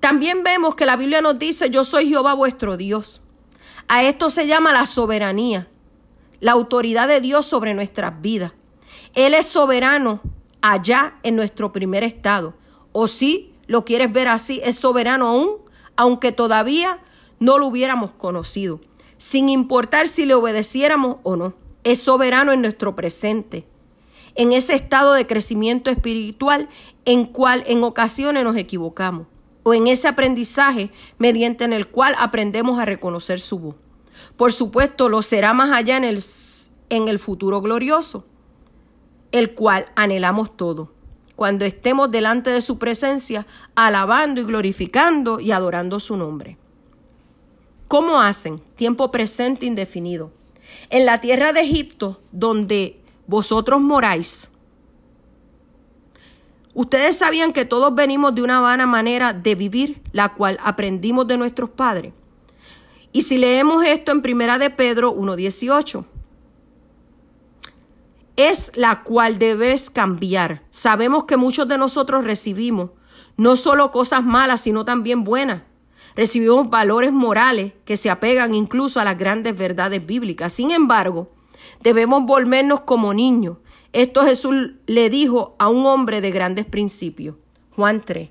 También 0.00 0.42
vemos 0.42 0.74
que 0.74 0.86
la 0.86 0.96
Biblia 0.96 1.20
nos 1.20 1.38
dice, 1.38 1.70
yo 1.70 1.84
soy 1.84 2.08
Jehová 2.08 2.34
vuestro 2.34 2.76
Dios. 2.76 3.20
A 3.88 4.02
esto 4.02 4.30
se 4.30 4.46
llama 4.46 4.72
la 4.72 4.86
soberanía, 4.86 5.68
la 6.40 6.52
autoridad 6.52 7.08
de 7.08 7.20
Dios 7.20 7.46
sobre 7.46 7.74
nuestras 7.74 8.20
vidas. 8.20 8.52
Él 9.14 9.34
es 9.34 9.46
soberano 9.46 10.20
allá 10.60 11.14
en 11.22 11.36
nuestro 11.36 11.72
primer 11.72 12.04
estado. 12.04 12.54
O 12.92 13.08
si 13.08 13.54
lo 13.66 13.84
quieres 13.84 14.12
ver 14.12 14.28
así, 14.28 14.60
es 14.64 14.76
soberano 14.76 15.28
aún, 15.28 15.56
aunque 15.96 16.32
todavía 16.32 17.00
no 17.40 17.58
lo 17.58 17.66
hubiéramos 17.66 18.12
conocido, 18.12 18.80
sin 19.16 19.48
importar 19.48 20.08
si 20.08 20.26
le 20.26 20.34
obedeciéramos 20.34 21.18
o 21.22 21.36
no. 21.36 21.54
Es 21.84 22.02
soberano 22.02 22.52
en 22.52 22.62
nuestro 22.62 22.94
presente, 22.94 23.66
en 24.38 24.52
ese 24.52 24.76
estado 24.76 25.14
de 25.14 25.26
crecimiento 25.26 25.90
espiritual 25.90 26.68
en 27.04 27.26
cual 27.26 27.64
en 27.66 27.82
ocasiones 27.82 28.44
nos 28.44 28.56
equivocamos, 28.56 29.26
o 29.64 29.74
en 29.74 29.88
ese 29.88 30.06
aprendizaje 30.06 30.90
mediante 31.18 31.64
en 31.64 31.72
el 31.72 31.88
cual 31.88 32.14
aprendemos 32.16 32.78
a 32.78 32.84
reconocer 32.84 33.40
su 33.40 33.58
voz. 33.58 33.74
Por 34.36 34.52
supuesto, 34.52 35.08
lo 35.08 35.22
será 35.22 35.54
más 35.54 35.72
allá 35.72 35.96
en 35.96 36.04
el, 36.04 36.22
en 36.88 37.08
el 37.08 37.18
futuro 37.18 37.60
glorioso, 37.60 38.26
el 39.32 39.54
cual 39.54 39.86
anhelamos 39.96 40.56
todo, 40.56 40.92
cuando 41.34 41.64
estemos 41.64 42.08
delante 42.08 42.50
de 42.50 42.60
su 42.60 42.78
presencia, 42.78 43.44
alabando 43.74 44.40
y 44.40 44.44
glorificando 44.44 45.40
y 45.40 45.50
adorando 45.50 45.98
su 45.98 46.16
nombre. 46.16 46.58
¿Cómo 47.88 48.20
hacen? 48.20 48.60
Tiempo 48.76 49.10
presente 49.10 49.66
indefinido. 49.66 50.30
En 50.90 51.06
la 51.06 51.20
tierra 51.20 51.52
de 51.52 51.62
Egipto, 51.62 52.20
donde 52.30 52.97
vosotros 53.28 53.80
moráis, 53.80 54.50
Ustedes 56.78 57.16
sabían 57.16 57.52
que 57.52 57.64
todos 57.64 57.92
venimos 57.92 58.36
de 58.36 58.42
una 58.42 58.60
vana 58.60 58.86
manera 58.86 59.32
de 59.32 59.56
vivir, 59.56 60.00
la 60.12 60.34
cual 60.34 60.60
aprendimos 60.62 61.26
de 61.26 61.36
nuestros 61.36 61.70
padres. 61.70 62.12
Y 63.10 63.22
si 63.22 63.36
leemos 63.36 63.84
esto 63.84 64.12
en 64.12 64.22
Primera 64.22 64.58
de 64.58 64.70
Pedro 64.70 65.12
1.18, 65.12 66.04
es 68.36 68.70
la 68.76 69.02
cual 69.02 69.40
debes 69.40 69.90
cambiar. 69.90 70.62
Sabemos 70.70 71.24
que 71.24 71.36
muchos 71.36 71.66
de 71.66 71.78
nosotros 71.78 72.22
recibimos 72.22 72.90
no 73.36 73.56
solo 73.56 73.90
cosas 73.90 74.22
malas, 74.22 74.60
sino 74.60 74.84
también 74.84 75.24
buenas. 75.24 75.62
Recibimos 76.14 76.70
valores 76.70 77.10
morales 77.10 77.72
que 77.86 77.96
se 77.96 78.08
apegan 78.08 78.54
incluso 78.54 79.00
a 79.00 79.04
las 79.04 79.18
grandes 79.18 79.58
verdades 79.58 80.06
bíblicas. 80.06 80.52
Sin 80.52 80.70
embargo, 80.70 81.32
debemos 81.80 82.24
volvernos 82.24 82.80
como 82.80 83.14
niños. 83.14 83.58
Esto 83.92 84.24
Jesús 84.24 84.72
le 84.86 85.10
dijo 85.10 85.56
a 85.58 85.68
un 85.68 85.86
hombre 85.86 86.20
de 86.20 86.30
grandes 86.30 86.66
principios, 86.66 87.36
Juan 87.74 88.02
3. 88.04 88.30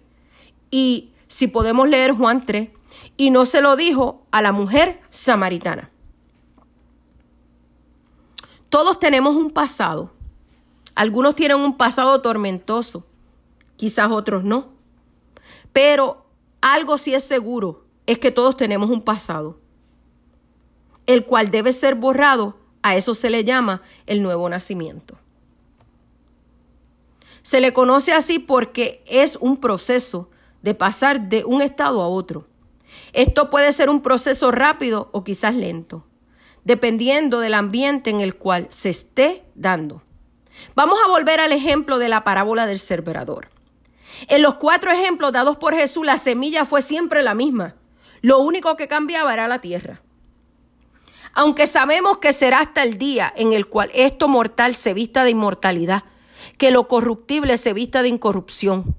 Y 0.72 1.12
si 1.28 1.48
podemos 1.48 1.88
leer 1.88 2.12
Juan 2.12 2.46
3, 2.46 2.70
y 3.18 3.32
no 3.32 3.46
se 3.46 3.62
lo 3.62 3.76
dijo 3.76 4.26
a 4.32 4.42
la 4.42 4.52
mujer 4.52 5.02
samaritana. 5.10 5.92
Todos 8.70 9.00
tenemos 9.00 9.36
un 9.36 9.52
pasado. 9.52 10.12
Algunos 10.96 11.36
tienen 11.36 11.60
un 11.60 11.78
pasado 11.78 12.22
tormentoso, 12.22 13.06
quizás 13.76 14.12
otros 14.12 14.44
no. 14.44 14.70
Pero 15.72 16.26
algo 16.62 16.98
sí 16.98 17.14
es 17.14 17.24
seguro, 17.24 17.86
es 18.06 18.18
que 18.18 18.32
todos 18.32 18.58
tenemos 18.58 18.90
un 18.90 19.02
pasado, 19.02 19.60
el 21.06 21.26
cual 21.26 21.52
debe 21.52 21.72
ser 21.72 21.96
borrado. 21.96 22.58
A 22.88 22.96
eso 22.96 23.14
se 23.14 23.30
le 23.30 23.44
llama 23.44 23.82
el 24.06 24.24
nuevo 24.24 24.48
nacimiento. 24.48 25.18
Se 27.42 27.60
le 27.60 27.74
conoce 27.74 28.14
así 28.14 28.40
porque 28.40 29.04
es 29.06 29.36
un 29.36 29.58
proceso 29.58 30.30
de 30.62 30.74
pasar 30.74 31.28
de 31.28 31.44
un 31.44 31.62
estado 31.62 32.02
a 32.02 32.08
otro. 32.08 32.48
Esto 33.12 33.50
puede 33.50 33.74
ser 33.74 33.90
un 33.90 34.02
proceso 34.02 34.52
rápido 34.52 35.10
o 35.12 35.26
quizás 35.26 35.54
lento, 35.54 36.08
dependiendo 36.64 37.42
del 37.42 37.56
ambiente 37.56 38.10
en 38.10 38.22
el 38.22 38.38
cual 38.38 38.68
se 38.70 38.88
esté 38.88 39.44
dando. 39.54 40.02
Vamos 40.74 40.98
a 41.04 41.10
volver 41.10 41.42
al 41.42 41.52
ejemplo 41.52 42.00
de 42.00 42.08
la 42.08 42.24
parábola 42.24 42.66
del 42.68 42.80
sembrador. 42.80 43.50
En 44.30 44.42
los 44.42 44.56
cuatro 44.56 44.92
ejemplos 44.92 45.34
dados 45.34 45.58
por 45.58 45.76
Jesús, 45.76 46.06
la 46.06 46.16
semilla 46.16 46.64
fue 46.64 46.82
siempre 46.82 47.22
la 47.22 47.36
misma. 47.36 47.76
Lo 48.22 48.40
único 48.40 48.78
que 48.78 48.88
cambiaba 48.88 49.34
era 49.34 49.50
la 49.50 49.60
tierra. 49.60 50.02
Aunque 51.38 51.68
sabemos 51.68 52.18
que 52.18 52.34
será 52.34 52.62
hasta 52.62 52.82
el 52.82 52.98
día 52.98 53.32
en 53.36 53.54
el 53.54 53.68
cual 53.68 53.92
esto 53.94 54.28
mortal 54.28 54.74
se 54.74 54.96
vista 54.96 55.24
de 55.24 55.30
inmortalidad, 55.30 56.04
que 56.58 56.72
lo 56.72 56.88
corruptible 56.88 57.58
se 57.58 57.74
vista 57.74 58.02
de 58.02 58.08
incorrupción. 58.08 58.96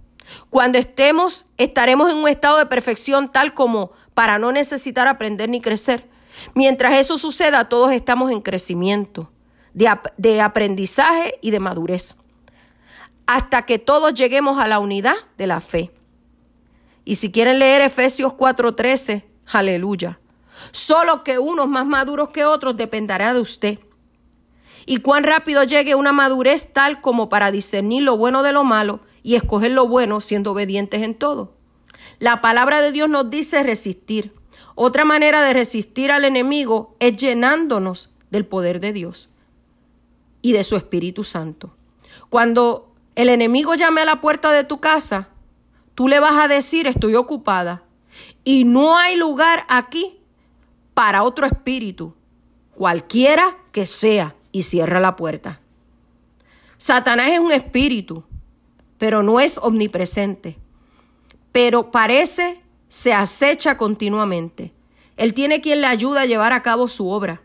Cuando 0.49 0.78
estemos, 0.78 1.47
estaremos 1.57 2.12
en 2.12 2.16
un 2.16 2.28
estado 2.28 2.59
de 2.59 2.66
perfección 2.66 3.32
tal 3.32 3.55
como 3.55 3.91
para 4.14 4.39
no 4.39 4.53
necesitar 4.53 5.09
aprender 5.09 5.49
ni 5.49 5.61
crecer. 5.61 6.09
Mientras 6.55 6.95
eso 6.95 7.16
suceda, 7.18 7.68
todos 7.68 7.91
estamos 7.91 8.30
en 8.30 8.41
crecimiento, 8.41 9.32
de, 9.74 9.89
ap 9.89 10.07
de 10.16 10.41
aprendizaje 10.41 11.41
y 11.43 11.51
de 11.51 11.59
madurez, 11.59 12.14
hasta 13.26 13.62
que 13.62 13.80
todos 13.80 14.14
lleguemos 14.14 14.59
a 14.59 14.68
la 14.68 14.78
unidad 14.78 15.16
de 15.39 15.49
la 15.49 15.61
fe. 15.61 15.91
Y 17.05 17.16
si 17.16 17.32
quieren 17.32 17.59
leer 17.59 17.82
Efesios 17.82 18.32
4:13, 18.34 19.24
aleluya. 19.45 20.20
Solo 20.71 21.25
que 21.25 21.39
unos 21.39 21.69
más 21.69 21.87
maduros 21.87 22.31
que 22.31 22.45
otros 22.45 22.77
dependerá 22.77 23.35
de 23.35 23.41
usted. 23.41 23.79
Y 24.87 24.99
cuán 24.99 25.25
rápido 25.25 25.65
llegue 25.65 25.95
una 25.95 26.13
madurez 26.13 26.73
tal 26.73 27.01
como 27.01 27.29
para 27.29 27.51
discernir 27.51 28.03
lo 28.03 28.17
bueno 28.17 28.43
de 28.43 28.53
lo 28.53 28.65
malo 28.65 29.01
y 29.23 29.35
escoger 29.35 29.73
lo 29.73 29.87
bueno 29.87 30.21
siendo 30.21 30.53
obedientes 30.53 31.03
en 31.03 31.15
todo. 31.15 31.53
La 32.19 32.41
palabra 32.41 32.81
de 32.81 32.93
Dios 32.93 33.09
nos 33.09 33.31
dice 33.31 33.63
resistir. 33.63 34.33
Otra 34.75 35.05
manera 35.05 35.43
de 35.43 35.53
resistir 35.53 36.11
al 36.11 36.25
enemigo 36.25 36.97
es 37.01 37.17
llenándonos 37.17 38.11
del 38.31 38.47
poder 38.47 38.81
de 38.81 38.93
Dios 38.93 39.29
y 40.41 40.53
de 40.53 40.65
su 40.65 40.77
Espíritu 40.77 41.25
Santo. 41.25 41.75
Cuando 42.31 42.95
el 43.15 43.29
enemigo 43.29 43.75
llame 43.75 44.03
a 44.03 44.05
la 44.05 44.21
puerta 44.21 44.53
de 44.53 44.65
tu 44.65 44.81
casa, 44.81 45.31
tú 45.95 46.09
le 46.09 46.21
vas 46.21 46.39
a 46.39 46.49
decir 46.49 46.87
estoy 46.87 47.17
ocupada 47.17 47.85
y 48.45 48.65
no 48.65 48.97
hay 48.97 49.17
lugar 49.17 49.65
aquí 49.69 50.18
para 50.99 51.23
otro 51.23 51.47
espíritu, 51.47 52.13
cualquiera 52.75 53.57
que 53.71 53.87
sea, 53.87 54.35
y 54.51 54.65
cierra 54.65 54.99
la 54.99 55.15
puerta. 55.15 55.61
Satanás 56.77 57.31
es 57.31 57.39
un 57.39 57.53
espíritu, 57.53 58.25
pero 58.99 59.23
no 59.23 59.39
es 59.39 59.59
omnipresente. 59.59 60.59
Pero 61.53 61.93
parece 61.93 62.65
se 62.89 63.15
acecha 63.15 63.79
continuamente. 63.79 64.75
Él 65.17 65.35
tiene 65.35 65.61
quien 65.61 65.83
le 65.83 65.87
ayuda 65.87 66.23
a 66.23 66.27
llevar 66.27 66.53
a 66.53 66.63
cabo 66.63 66.89
su 66.89 67.09
obra. 67.09 67.43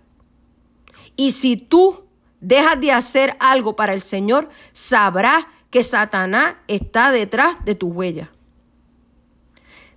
Y 1.16 1.34
si 1.34 1.56
tú 1.56 2.06
dejas 2.41 2.82
de 2.82 2.91
hacer 2.91 3.38
algo 3.39 3.76
para 3.76 3.93
el 3.93 4.01
Señor, 4.01 4.49
sabrás 4.72 5.45
que 5.70 5.84
Satanás 5.84 6.56
está 6.68 7.12
detrás 7.12 7.64
de 7.66 7.76
tu 7.76 7.89
huella. 7.89 8.32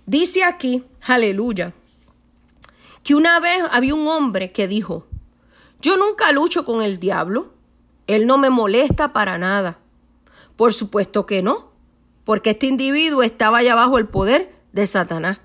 Dice 0.05 0.43
aquí, 0.43 0.83
aleluya, 1.01 1.73
que 3.07 3.15
una 3.15 3.39
vez 3.39 3.63
había 3.71 3.95
un 3.95 4.05
hombre 4.09 4.51
que 4.51 4.67
dijo, 4.67 5.07
yo 5.79 5.95
nunca 5.95 6.33
lucho 6.33 6.65
con 6.65 6.81
el 6.81 6.99
diablo, 6.99 7.53
él 8.05 8.27
no 8.27 8.37
me 8.37 8.49
molesta 8.49 9.13
para 9.13 9.37
nada. 9.37 9.79
Por 10.57 10.73
supuesto 10.73 11.25
que 11.25 11.41
no, 11.41 11.71
porque 12.25 12.49
este 12.49 12.67
individuo 12.67 13.23
estaba 13.23 13.59
allá 13.59 13.75
bajo 13.75 13.97
el 13.97 14.09
poder 14.09 14.53
de 14.73 14.87
Satanás. 14.87 15.39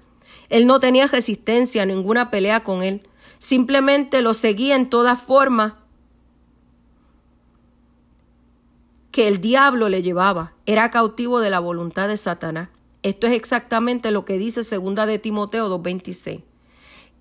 Él 0.48 0.66
no 0.66 0.80
tenía 0.80 1.06
resistencia, 1.06 1.86
ninguna 1.86 2.32
pelea 2.32 2.64
con 2.64 2.82
él, 2.82 3.08
simplemente 3.38 4.22
lo 4.22 4.34
seguía 4.34 4.74
en 4.74 4.90
todas 4.90 5.22
formas 5.22 5.74
que 9.12 9.28
el 9.28 9.40
diablo 9.40 9.88
le 9.88 10.02
llevaba, 10.02 10.54
era 10.66 10.90
cautivo 10.90 11.38
de 11.38 11.50
la 11.50 11.60
voluntad 11.60 12.08
de 12.08 12.16
Satanás. 12.16 12.70
Esto 13.04 13.28
es 13.28 13.34
exactamente 13.34 14.10
lo 14.10 14.24
que 14.24 14.36
dice 14.36 14.64
segunda 14.64 15.06
de 15.06 15.20
Timoteo 15.20 15.68
2:26 15.68 16.42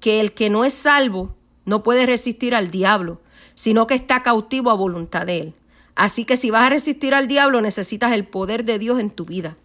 que 0.02 0.20
el 0.20 0.34
que 0.34 0.50
no 0.50 0.66
es 0.66 0.74
salvo 0.74 1.36
no 1.64 1.84
puede 1.84 2.06
resistir 2.06 2.54
al 2.54 2.72
diablo, 2.72 3.22
sino 3.56 3.88
que 3.88 3.94
está 3.94 4.22
cautivo 4.22 4.70
a 4.72 4.74
voluntad 4.74 5.26
de 5.26 5.38
él. 5.40 5.54
Así 5.96 6.26
que 6.26 6.36
si 6.36 6.50
vas 6.50 6.64
a 6.64 6.70
resistir 6.70 7.14
al 7.14 7.30
diablo 7.30 7.62
necesitas 7.62 8.12
el 8.12 8.26
poder 8.26 8.66
de 8.66 8.80
Dios 8.80 9.00
en 9.00 9.12
tu 9.12 9.24
vida. 9.24 9.56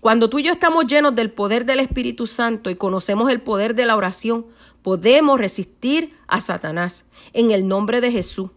Cuando 0.00 0.28
tú 0.28 0.38
y 0.38 0.42
yo 0.42 0.52
estamos 0.52 0.86
llenos 0.86 1.14
del 1.14 1.30
poder 1.30 1.64
del 1.64 1.80
Espíritu 1.80 2.26
Santo 2.26 2.68
y 2.68 2.74
conocemos 2.74 3.30
el 3.30 3.40
poder 3.40 3.74
de 3.74 3.86
la 3.86 3.96
oración, 3.96 4.44
podemos 4.82 5.38
resistir 5.38 6.14
a 6.26 6.40
Satanás 6.40 7.06
en 7.32 7.50
el 7.50 7.66
nombre 7.66 8.02
de 8.02 8.12
Jesús. 8.12 8.50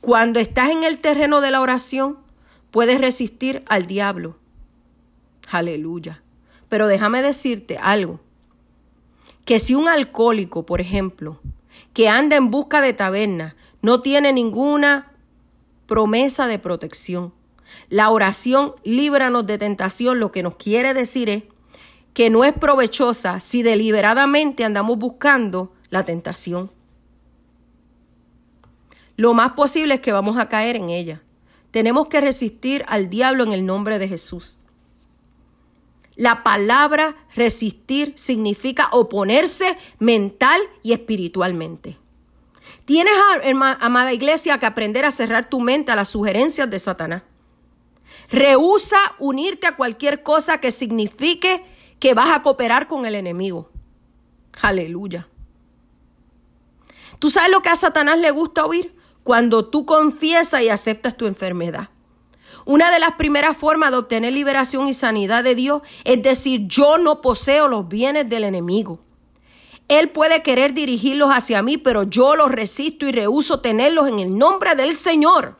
Cuando 0.00 0.40
estás 0.40 0.70
en 0.70 0.82
el 0.82 0.98
terreno 0.98 1.40
de 1.40 1.52
la 1.52 1.60
oración, 1.60 2.18
puedes 2.72 3.00
resistir 3.00 3.62
al 3.68 3.86
diablo. 3.86 4.36
Aleluya. 5.50 6.23
Pero 6.68 6.86
déjame 6.86 7.22
decirte 7.22 7.78
algo. 7.78 8.20
Que 9.44 9.58
si 9.58 9.74
un 9.74 9.88
alcohólico, 9.88 10.64
por 10.64 10.80
ejemplo, 10.80 11.40
que 11.92 12.08
anda 12.08 12.36
en 12.36 12.50
busca 12.50 12.80
de 12.80 12.92
taberna, 12.92 13.56
no 13.82 14.00
tiene 14.00 14.32
ninguna 14.32 15.12
promesa 15.86 16.46
de 16.46 16.58
protección. 16.58 17.32
La 17.88 18.10
oración 18.10 18.74
líbranos 18.84 19.46
de 19.46 19.58
tentación 19.58 20.20
lo 20.20 20.32
que 20.32 20.42
nos 20.42 20.56
quiere 20.56 20.94
decir 20.94 21.28
es 21.28 21.44
que 22.14 22.30
no 22.30 22.44
es 22.44 22.52
provechosa 22.52 23.40
si 23.40 23.62
deliberadamente 23.62 24.64
andamos 24.64 24.98
buscando 24.98 25.72
la 25.90 26.04
tentación. 26.04 26.70
Lo 29.16 29.34
más 29.34 29.52
posible 29.52 29.94
es 29.94 30.00
que 30.00 30.12
vamos 30.12 30.38
a 30.38 30.48
caer 30.48 30.76
en 30.76 30.90
ella. 30.90 31.22
Tenemos 31.70 32.06
que 32.08 32.20
resistir 32.20 32.84
al 32.88 33.10
diablo 33.10 33.44
en 33.44 33.52
el 33.52 33.66
nombre 33.66 33.98
de 33.98 34.08
Jesús. 34.08 34.58
La 36.16 36.42
palabra 36.42 37.16
resistir 37.34 38.12
significa 38.16 38.88
oponerse 38.92 39.76
mental 39.98 40.60
y 40.82 40.92
espiritualmente. 40.92 41.98
Tienes, 42.84 43.14
amada 43.80 44.12
iglesia, 44.12 44.58
que 44.58 44.66
aprender 44.66 45.04
a 45.04 45.10
cerrar 45.10 45.48
tu 45.48 45.60
mente 45.60 45.90
a 45.90 45.96
las 45.96 46.08
sugerencias 46.08 46.70
de 46.70 46.78
Satanás. 46.78 47.22
Rehúsa 48.30 48.98
unirte 49.18 49.66
a 49.66 49.76
cualquier 49.76 50.22
cosa 50.22 50.58
que 50.58 50.70
signifique 50.70 51.64
que 51.98 52.14
vas 52.14 52.30
a 52.30 52.42
cooperar 52.42 52.86
con 52.86 53.06
el 53.06 53.14
enemigo. 53.14 53.70
Aleluya. 54.60 55.26
¿Tú 57.18 57.30
sabes 57.30 57.50
lo 57.50 57.60
que 57.60 57.70
a 57.70 57.76
Satanás 57.76 58.18
le 58.18 58.30
gusta 58.30 58.64
oír? 58.66 58.94
Cuando 59.22 59.68
tú 59.68 59.86
confiesas 59.86 60.62
y 60.62 60.68
aceptas 60.68 61.16
tu 61.16 61.26
enfermedad. 61.26 61.88
Una 62.64 62.90
de 62.90 62.98
las 62.98 63.12
primeras 63.12 63.56
formas 63.56 63.90
de 63.90 63.98
obtener 63.98 64.32
liberación 64.32 64.88
y 64.88 64.94
sanidad 64.94 65.44
de 65.44 65.54
Dios 65.54 65.82
es 66.04 66.22
decir, 66.22 66.66
yo 66.66 66.98
no 66.98 67.20
poseo 67.20 67.68
los 67.68 67.88
bienes 67.88 68.28
del 68.28 68.44
enemigo. 68.44 69.00
Él 69.88 70.08
puede 70.10 70.42
querer 70.42 70.72
dirigirlos 70.72 71.30
hacia 71.30 71.62
mí, 71.62 71.76
pero 71.76 72.04
yo 72.04 72.36
los 72.36 72.50
resisto 72.50 73.06
y 73.06 73.12
rehuso 73.12 73.60
tenerlos 73.60 74.08
en 74.08 74.18
el 74.18 74.36
nombre 74.36 74.74
del 74.74 74.94
Señor. 74.94 75.58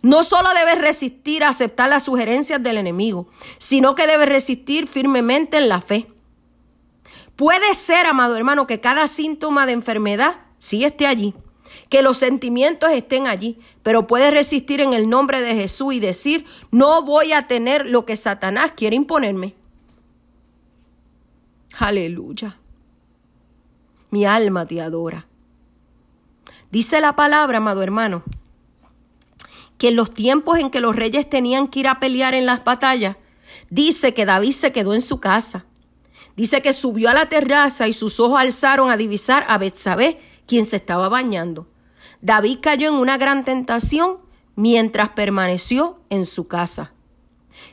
No 0.00 0.22
solo 0.22 0.48
debes 0.54 0.78
resistir 0.78 1.44
a 1.44 1.48
aceptar 1.48 1.90
las 1.90 2.04
sugerencias 2.04 2.62
del 2.62 2.78
enemigo, 2.78 3.28
sino 3.58 3.94
que 3.94 4.06
debes 4.06 4.28
resistir 4.28 4.86
firmemente 4.86 5.58
en 5.58 5.68
la 5.68 5.80
fe. 5.80 6.06
Puede 7.36 7.74
ser, 7.74 8.06
amado 8.06 8.36
hermano, 8.36 8.66
que 8.66 8.80
cada 8.80 9.06
síntoma 9.06 9.66
de 9.66 9.72
enfermedad 9.72 10.38
sí 10.58 10.84
esté 10.84 11.06
allí, 11.06 11.34
que 11.88 12.02
los 12.02 12.18
sentimientos 12.18 12.90
estén 12.92 13.26
allí, 13.26 13.58
pero 13.82 14.06
puedes 14.06 14.32
resistir 14.32 14.80
en 14.80 14.92
el 14.92 15.08
nombre 15.08 15.40
de 15.40 15.54
Jesús 15.54 15.94
y 15.94 16.00
decir, 16.00 16.44
no 16.70 17.02
voy 17.02 17.32
a 17.32 17.48
tener 17.48 17.86
lo 17.86 18.04
que 18.04 18.16
Satanás 18.16 18.72
quiere 18.76 18.96
imponerme. 18.96 19.54
Aleluya. 21.78 22.58
Mi 24.10 24.26
alma 24.26 24.66
te 24.66 24.80
adora. 24.80 25.26
Dice 26.70 27.00
la 27.00 27.16
palabra, 27.16 27.58
amado 27.58 27.82
hermano, 27.82 28.22
que 29.78 29.88
en 29.88 29.96
los 29.96 30.10
tiempos 30.10 30.58
en 30.58 30.70
que 30.70 30.80
los 30.80 30.96
reyes 30.96 31.28
tenían 31.30 31.68
que 31.68 31.80
ir 31.80 31.88
a 31.88 32.00
pelear 32.00 32.34
en 32.34 32.46
las 32.46 32.64
batallas, 32.64 33.16
dice 33.70 34.12
que 34.12 34.26
David 34.26 34.52
se 34.52 34.72
quedó 34.72 34.94
en 34.94 35.02
su 35.02 35.20
casa. 35.20 35.64
Dice 36.36 36.60
que 36.62 36.72
subió 36.72 37.08
a 37.10 37.14
la 37.14 37.28
terraza 37.28 37.88
y 37.88 37.92
sus 37.92 38.20
ojos 38.20 38.40
alzaron 38.40 38.90
a 38.90 38.96
divisar 38.96 39.44
a 39.48 39.56
Betsabé, 39.56 40.20
quien 40.46 40.66
se 40.66 40.76
estaba 40.76 41.08
bañando. 41.08 41.66
David 42.20 42.58
cayó 42.60 42.88
en 42.88 42.94
una 42.94 43.16
gran 43.16 43.44
tentación 43.44 44.18
mientras 44.56 45.10
permaneció 45.10 46.00
en 46.10 46.26
su 46.26 46.48
casa. 46.48 46.92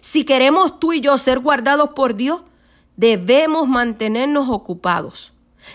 Si 0.02 0.24
queremos 0.24 0.80
tú 0.80 0.94
y 0.94 1.02
yo 1.02 1.18
ser 1.18 1.40
guardados 1.40 1.92
por 1.96 2.16
Dios, 2.16 2.44
debemos 2.96 3.68
mantenernos 3.68 4.50
ocupados. 4.50 5.34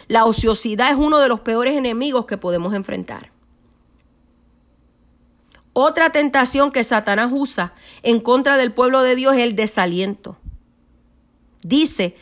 La 0.08 0.24
ociosidad 0.24 0.90
es 0.90 0.96
uno 0.96 1.18
de 1.18 1.28
los 1.28 1.40
peores 1.40 1.76
enemigos 1.76 2.26
que 2.26 2.38
podemos 2.38 2.74
enfrentar. 2.74 3.32
Otra 5.72 6.10
tentación 6.10 6.72
que 6.72 6.84
Satanás 6.84 7.30
usa 7.32 7.74
en 8.02 8.20
contra 8.20 8.56
del 8.56 8.72
pueblo 8.72 9.02
de 9.02 9.14
Dios 9.14 9.34
es 9.34 9.42
el 9.42 9.56
desaliento. 9.56 10.36
Dice 11.62 12.16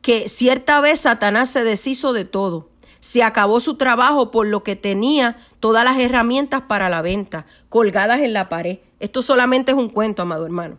que 0.00 0.28
cierta 0.28 0.80
vez 0.80 1.00
Satanás 1.00 1.50
se 1.50 1.64
deshizo 1.64 2.12
de 2.12 2.24
todo. 2.24 2.70
Se 3.06 3.22
acabó 3.22 3.60
su 3.60 3.76
trabajo 3.76 4.32
por 4.32 4.48
lo 4.48 4.64
que 4.64 4.74
tenía 4.74 5.36
todas 5.60 5.84
las 5.84 5.96
herramientas 5.96 6.62
para 6.62 6.88
la 6.88 7.02
venta, 7.02 7.46
colgadas 7.68 8.20
en 8.20 8.32
la 8.32 8.48
pared. 8.48 8.80
Esto 8.98 9.22
solamente 9.22 9.70
es 9.70 9.78
un 9.78 9.90
cuento, 9.90 10.22
amado 10.22 10.44
hermano. 10.44 10.76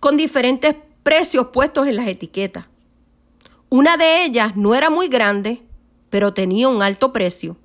Con 0.00 0.16
diferentes 0.16 0.74
precios 1.02 1.48
puestos 1.48 1.86
en 1.86 1.96
las 1.96 2.08
etiquetas. 2.08 2.64
Una 3.68 3.98
de 3.98 4.24
ellas 4.24 4.56
no 4.56 4.74
era 4.74 4.88
muy 4.88 5.08
grande, 5.08 5.64
pero 6.08 6.32
tenía 6.32 6.66
un 6.70 6.82
alto 6.82 7.12
precio. 7.12 7.58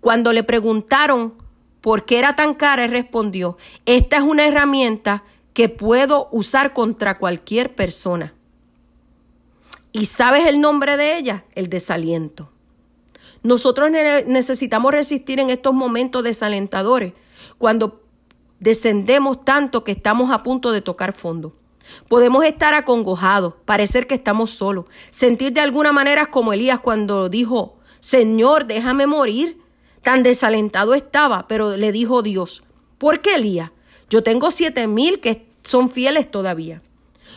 Cuando 0.00 0.34
le 0.34 0.42
preguntaron 0.42 1.32
por 1.80 2.04
qué 2.04 2.18
era 2.18 2.36
tan 2.36 2.52
cara, 2.52 2.84
él 2.84 2.90
respondió, 2.90 3.56
esta 3.86 4.18
es 4.18 4.24
una 4.24 4.46
herramienta 4.46 5.24
que 5.54 5.70
puedo 5.70 6.28
usar 6.32 6.74
contra 6.74 7.16
cualquier 7.16 7.74
persona. 7.74 8.34
¿Y 9.90 10.04
sabes 10.04 10.44
el 10.44 10.60
nombre 10.60 10.98
de 10.98 11.16
ella? 11.16 11.44
El 11.54 11.70
desaliento. 11.70 12.50
Nosotros 13.44 13.90
necesitamos 14.26 14.90
resistir 14.90 15.38
en 15.38 15.50
estos 15.50 15.74
momentos 15.74 16.24
desalentadores, 16.24 17.12
cuando 17.58 18.00
descendemos 18.58 19.44
tanto 19.44 19.84
que 19.84 19.92
estamos 19.92 20.30
a 20.30 20.42
punto 20.42 20.72
de 20.72 20.80
tocar 20.80 21.12
fondo. 21.12 21.54
Podemos 22.08 22.42
estar 22.46 22.72
acongojados, 22.72 23.52
parecer 23.66 24.06
que 24.06 24.14
estamos 24.14 24.48
solos, 24.48 24.86
sentir 25.10 25.52
de 25.52 25.60
alguna 25.60 25.92
manera 25.92 26.24
como 26.26 26.54
Elías 26.54 26.80
cuando 26.80 27.28
dijo, 27.28 27.76
Señor, 28.00 28.64
déjame 28.64 29.06
morir. 29.06 29.60
Tan 30.02 30.22
desalentado 30.22 30.94
estaba, 30.94 31.46
pero 31.46 31.76
le 31.76 31.92
dijo 31.92 32.22
Dios, 32.22 32.64
¿por 32.96 33.20
qué 33.20 33.34
Elías? 33.34 33.72
Yo 34.08 34.22
tengo 34.22 34.50
siete 34.50 34.86
mil 34.86 35.20
que 35.20 35.46
son 35.62 35.90
fieles 35.90 36.30
todavía. 36.30 36.82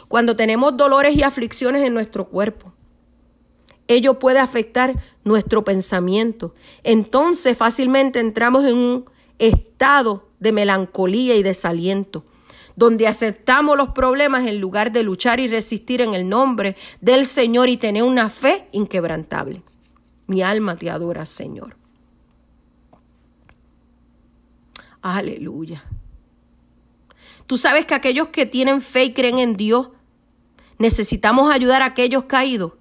Cuando 0.07 0.37
tenemos 0.37 0.77
dolores 0.77 1.15
y 1.17 1.23
aflicciones 1.23 1.83
en 1.85 1.93
nuestro 1.93 2.29
cuerpo, 2.29 2.71
ello 3.87 4.19
puede 4.19 4.39
afectar 4.39 5.01
nuestro 5.23 5.63
pensamiento. 5.63 6.53
Entonces 6.83 7.57
fácilmente 7.57 8.19
entramos 8.19 8.65
en 8.65 8.77
un 8.77 9.05
estado 9.39 10.27
de 10.39 10.51
melancolía 10.51 11.35
y 11.35 11.43
desaliento 11.43 12.23
donde 12.77 13.07
aceptamos 13.07 13.75
los 13.75 13.89
problemas 13.89 14.45
en 14.45 14.61
lugar 14.61 14.91
de 14.91 15.01
luchar 15.01 15.39
y 15.39 15.47
resistir 15.47 15.99
en 15.99 16.13
el 16.13 16.29
nombre 16.29 16.77
del 17.01 17.25
Señor 17.25 17.69
y 17.69 17.77
tener 17.77 18.03
una 18.03 18.29
fe 18.29 18.69
inquebrantable. 18.71 19.63
Mi 20.27 20.43
alma 20.43 20.77
te 20.77 20.91
adora, 20.91 21.25
Señor. 21.25 21.75
Aleluya. 25.01 25.83
Tú 27.47 27.57
sabes 27.57 27.85
que 27.85 27.95
aquellos 27.95 28.27
que 28.27 28.45
tienen 28.45 28.79
fe 28.79 29.05
y 29.05 29.13
creen 29.13 29.39
en 29.39 29.57
Dios, 29.57 29.89
necesitamos 30.77 31.51
ayudar 31.51 31.81
a 31.81 31.85
aquellos 31.85 32.25
caídos. 32.25 32.73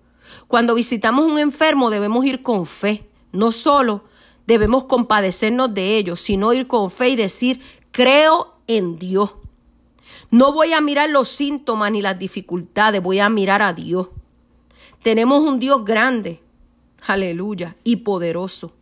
Cuando 0.49 0.75
visitamos 0.75 1.25
un 1.25 1.39
enfermo 1.39 1.91
debemos 1.91 2.25
ir 2.25 2.43
con 2.43 2.67
fe, 2.67 3.09
no 3.33 3.53
solo 3.53 4.05
debemos 4.47 4.85
compadecernos 4.85 5.75
de 5.75 5.97
ellos, 5.97 6.21
sino 6.21 6.53
ir 6.53 6.67
con 6.67 6.91
fe 6.91 7.11
y 7.11 7.17
decir, 7.17 7.61
creo 7.91 8.55
en 8.67 8.99
Dios. 8.99 9.35
No 10.31 10.53
voy 10.53 10.73
a 10.73 10.81
mirar 10.81 11.11
los 11.11 11.29
síntomas 11.29 11.91
ni 11.93 12.03
las 12.03 12.19
dificultades, 12.19 13.03
voy 13.03 13.21
a 13.21 13.29
mirar 13.29 13.63
a 13.63 13.73
Dios. 13.73 14.09
Tenemos 15.03 15.45
un 15.45 15.59
Dios 15.59 15.85
grande, 15.85 16.43
aleluya, 17.07 17.77
y 17.85 17.97
poderoso. 17.97 18.73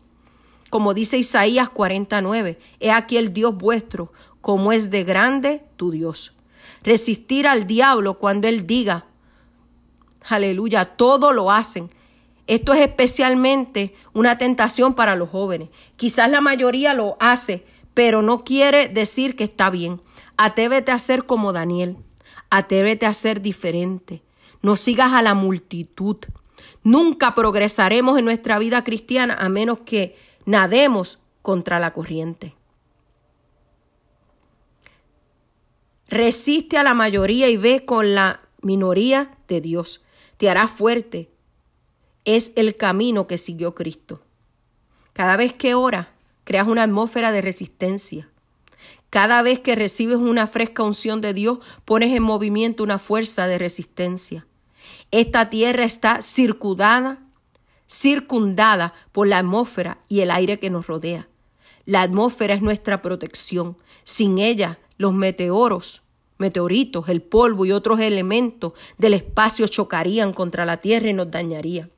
Como 0.71 0.95
dice 0.95 1.19
Isaías 1.19 1.69
49, 1.69 2.59
he 2.81 2.91
aquí 2.91 3.17
el 3.17 3.33
Dios 3.33 3.57
vuestro, 3.57 4.13
como 4.41 4.73
es 4.73 4.91
de 4.91 5.05
grande 5.05 5.65
tu 5.77 5.91
Dios. 5.91 6.35
Resistir 6.83 7.47
al 7.47 7.67
diablo 7.67 8.19
cuando 8.19 8.49
él 8.49 8.67
diga, 8.67 9.07
aleluya, 10.29 10.85
todo 10.85 11.33
lo 11.33 11.51
hacen. 11.51 11.91
Esto 12.47 12.75
es 12.75 12.81
especialmente 12.81 13.95
una 14.13 14.37
tentación 14.37 14.95
para 14.95 15.17
los 15.17 15.31
jóvenes. 15.31 15.71
Quizás 15.97 16.31
la 16.31 16.41
mayoría 16.41 16.93
lo 16.93 17.17
hace, 17.21 17.65
pero 17.95 18.23
no 18.23 18.45
quiere 18.45 18.89
decir 18.89 19.37
que 19.37 19.45
está 19.45 19.71
bien. 19.71 20.03
Atrévete 20.37 20.93
a 20.93 20.99
ser 20.99 21.25
como 21.25 21.53
Daniel. 21.53 21.97
Atrévete 22.51 23.07
a 23.07 23.15
ser 23.15 23.41
diferente. 23.41 24.23
No 24.61 24.77
sigas 24.77 25.13
a 25.13 25.23
la 25.23 25.35
multitud. 25.35 26.19
Nunca 26.83 27.35
progresaremos 27.35 28.19
en 28.19 28.27
nuestra 28.27 28.59
vida 28.59 28.85
cristiana 28.85 29.35
a 29.35 29.49
menos 29.49 29.81
que 29.87 30.17
nademos 30.45 31.19
contra 31.41 31.79
la 31.79 31.93
corriente. 31.93 32.55
Resiste 36.09 36.77
a 36.77 36.83
la 36.83 36.95
mayoría 36.95 37.49
y 37.49 37.57
ve 37.57 37.85
con 37.85 38.15
la 38.15 38.41
minoría 38.61 39.37
de 39.49 39.61
Dios. 39.61 40.04
Te 40.45 40.51
hará 40.51 40.69
fuerte. 40.69 41.31
Es 42.27 42.53
el 42.55 42.77
camino 42.77 43.27
que 43.27 43.39
siguió 43.39 43.75
Cristo. 43.75 44.21
Cada 45.15 45.39
vez 45.39 45.55
que 45.55 45.73
ora, 45.73 46.13
creas 46.45 46.69
una 46.69 46.83
atmósfera 46.83 47.33
de 47.33 47.41
resistencia. 47.41 48.31
Cada 49.09 49.41
vez 49.41 49.61
que 49.61 49.75
recibes 49.75 50.19
una 50.19 50.47
fresca 50.47 50.83
unción 50.83 51.23
de 51.23 51.33
Dios, 51.33 51.61
pones 51.87 52.13
en 52.13 52.23
movimiento 52.23 52.83
una 52.83 52.99
fuerza 52.99 53.47
de 53.47 53.57
resistencia. 53.57 54.47
Esta 55.11 55.49
tierra 55.49 55.85
está 55.85 56.21
circundada, 56.21 57.23
circundada 57.87 58.93
por 59.13 59.27
la 59.27 59.39
atmósfera 59.39 59.97
y 60.11 60.21
el 60.21 60.31
aire 60.31 60.59
que 60.59 60.69
nos 60.69 60.89
rodea. 60.89 61.27
La 61.87 62.03
atmósfera 62.03 62.53
es 62.53 62.61
nuestra 62.61 63.01
protección. 63.01 63.79
Sin 64.03 64.39
ella, 64.39 64.79
los 64.99 65.15
meteoros, 65.15 66.03
meteoritos, 66.39 67.09
el 67.09 67.23
polvo 67.23 67.65
y 67.67 67.73
otros 67.73 68.01
elementos 68.01 68.73
del 68.99 69.15
espacio 69.15 69.67
chocarían 69.67 70.33
contra 70.33 70.65
la 70.65 70.79
tierra 70.79 71.09
y 71.09 71.13
nos 71.13 71.31
dañarían. 71.31 71.91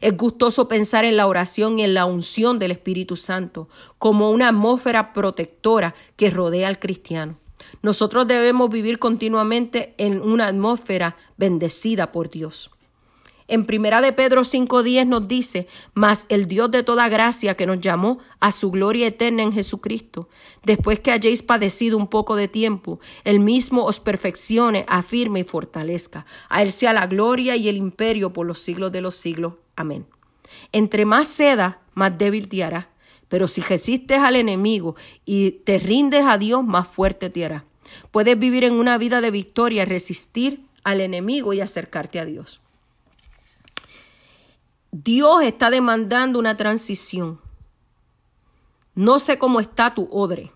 Es 0.00 0.16
gustoso 0.16 0.68
pensar 0.68 1.04
en 1.04 1.16
la 1.16 1.26
oración 1.26 1.78
y 1.78 1.84
en 1.84 1.94
la 1.94 2.04
unción 2.04 2.58
del 2.58 2.70
Espíritu 2.70 3.16
Santo 3.16 3.68
como 3.98 4.30
una 4.30 4.48
atmósfera 4.48 5.12
protectora 5.12 5.94
que 6.16 6.30
rodea 6.30 6.68
al 6.68 6.78
cristiano. 6.78 7.38
Nosotros 7.82 8.28
debemos 8.28 8.70
vivir 8.70 8.98
continuamente 8.98 9.94
en 9.98 10.20
una 10.20 10.48
atmósfera 10.48 11.16
bendecida 11.36 12.12
por 12.12 12.30
Dios. 12.30 12.70
En 13.48 13.64
primera 13.64 14.00
de 14.00 14.12
Pedro 14.12 14.42
5:10 14.42 15.06
nos 15.06 15.28
dice, 15.28 15.68
mas 15.94 16.26
el 16.28 16.48
Dios 16.48 16.70
de 16.70 16.82
toda 16.82 17.08
gracia 17.08 17.54
que 17.54 17.66
nos 17.66 17.80
llamó 17.80 18.18
a 18.40 18.50
su 18.50 18.70
gloria 18.70 19.06
eterna 19.06 19.42
en 19.42 19.52
Jesucristo, 19.52 20.28
después 20.64 20.98
que 20.98 21.12
hayáis 21.12 21.42
padecido 21.42 21.96
un 21.96 22.08
poco 22.08 22.34
de 22.34 22.48
tiempo, 22.48 22.98
el 23.24 23.38
mismo 23.38 23.84
os 23.84 24.00
perfeccione, 24.00 24.84
afirme 24.88 25.40
y 25.40 25.44
fortalezca. 25.44 26.26
A 26.48 26.62
él 26.62 26.72
sea 26.72 26.92
la 26.92 27.06
gloria 27.06 27.54
y 27.54 27.68
el 27.68 27.76
imperio 27.76 28.32
por 28.32 28.46
los 28.46 28.58
siglos 28.58 28.90
de 28.90 29.00
los 29.00 29.14
siglos. 29.14 29.54
Amén. 29.76 30.06
Entre 30.72 31.04
más 31.04 31.28
ceda, 31.28 31.80
más 31.94 32.16
débil 32.18 32.48
te 32.48 32.64
hará. 32.64 32.90
Pero 33.28 33.48
si 33.48 33.60
resistes 33.60 34.18
al 34.18 34.36
enemigo 34.36 34.94
y 35.24 35.50
te 35.50 35.78
rindes 35.78 36.24
a 36.26 36.38
Dios, 36.38 36.64
más 36.64 36.86
fuerte 36.86 37.28
te 37.28 37.44
hará. 37.44 37.64
Puedes 38.10 38.38
vivir 38.38 38.64
en 38.64 38.74
una 38.74 38.98
vida 38.98 39.20
de 39.20 39.30
victoria, 39.30 39.84
resistir 39.84 40.64
al 40.84 41.00
enemigo 41.00 41.52
y 41.52 41.60
acercarte 41.60 42.20
a 42.20 42.24
Dios. 42.24 42.60
Dios 45.04 45.42
está 45.42 45.68
demandando 45.68 46.38
una 46.38 46.56
transición. 46.56 47.38
No 48.94 49.18
sé 49.18 49.38
cómo 49.38 49.60
está 49.60 49.92
tu 49.92 50.08
odre, 50.10 50.52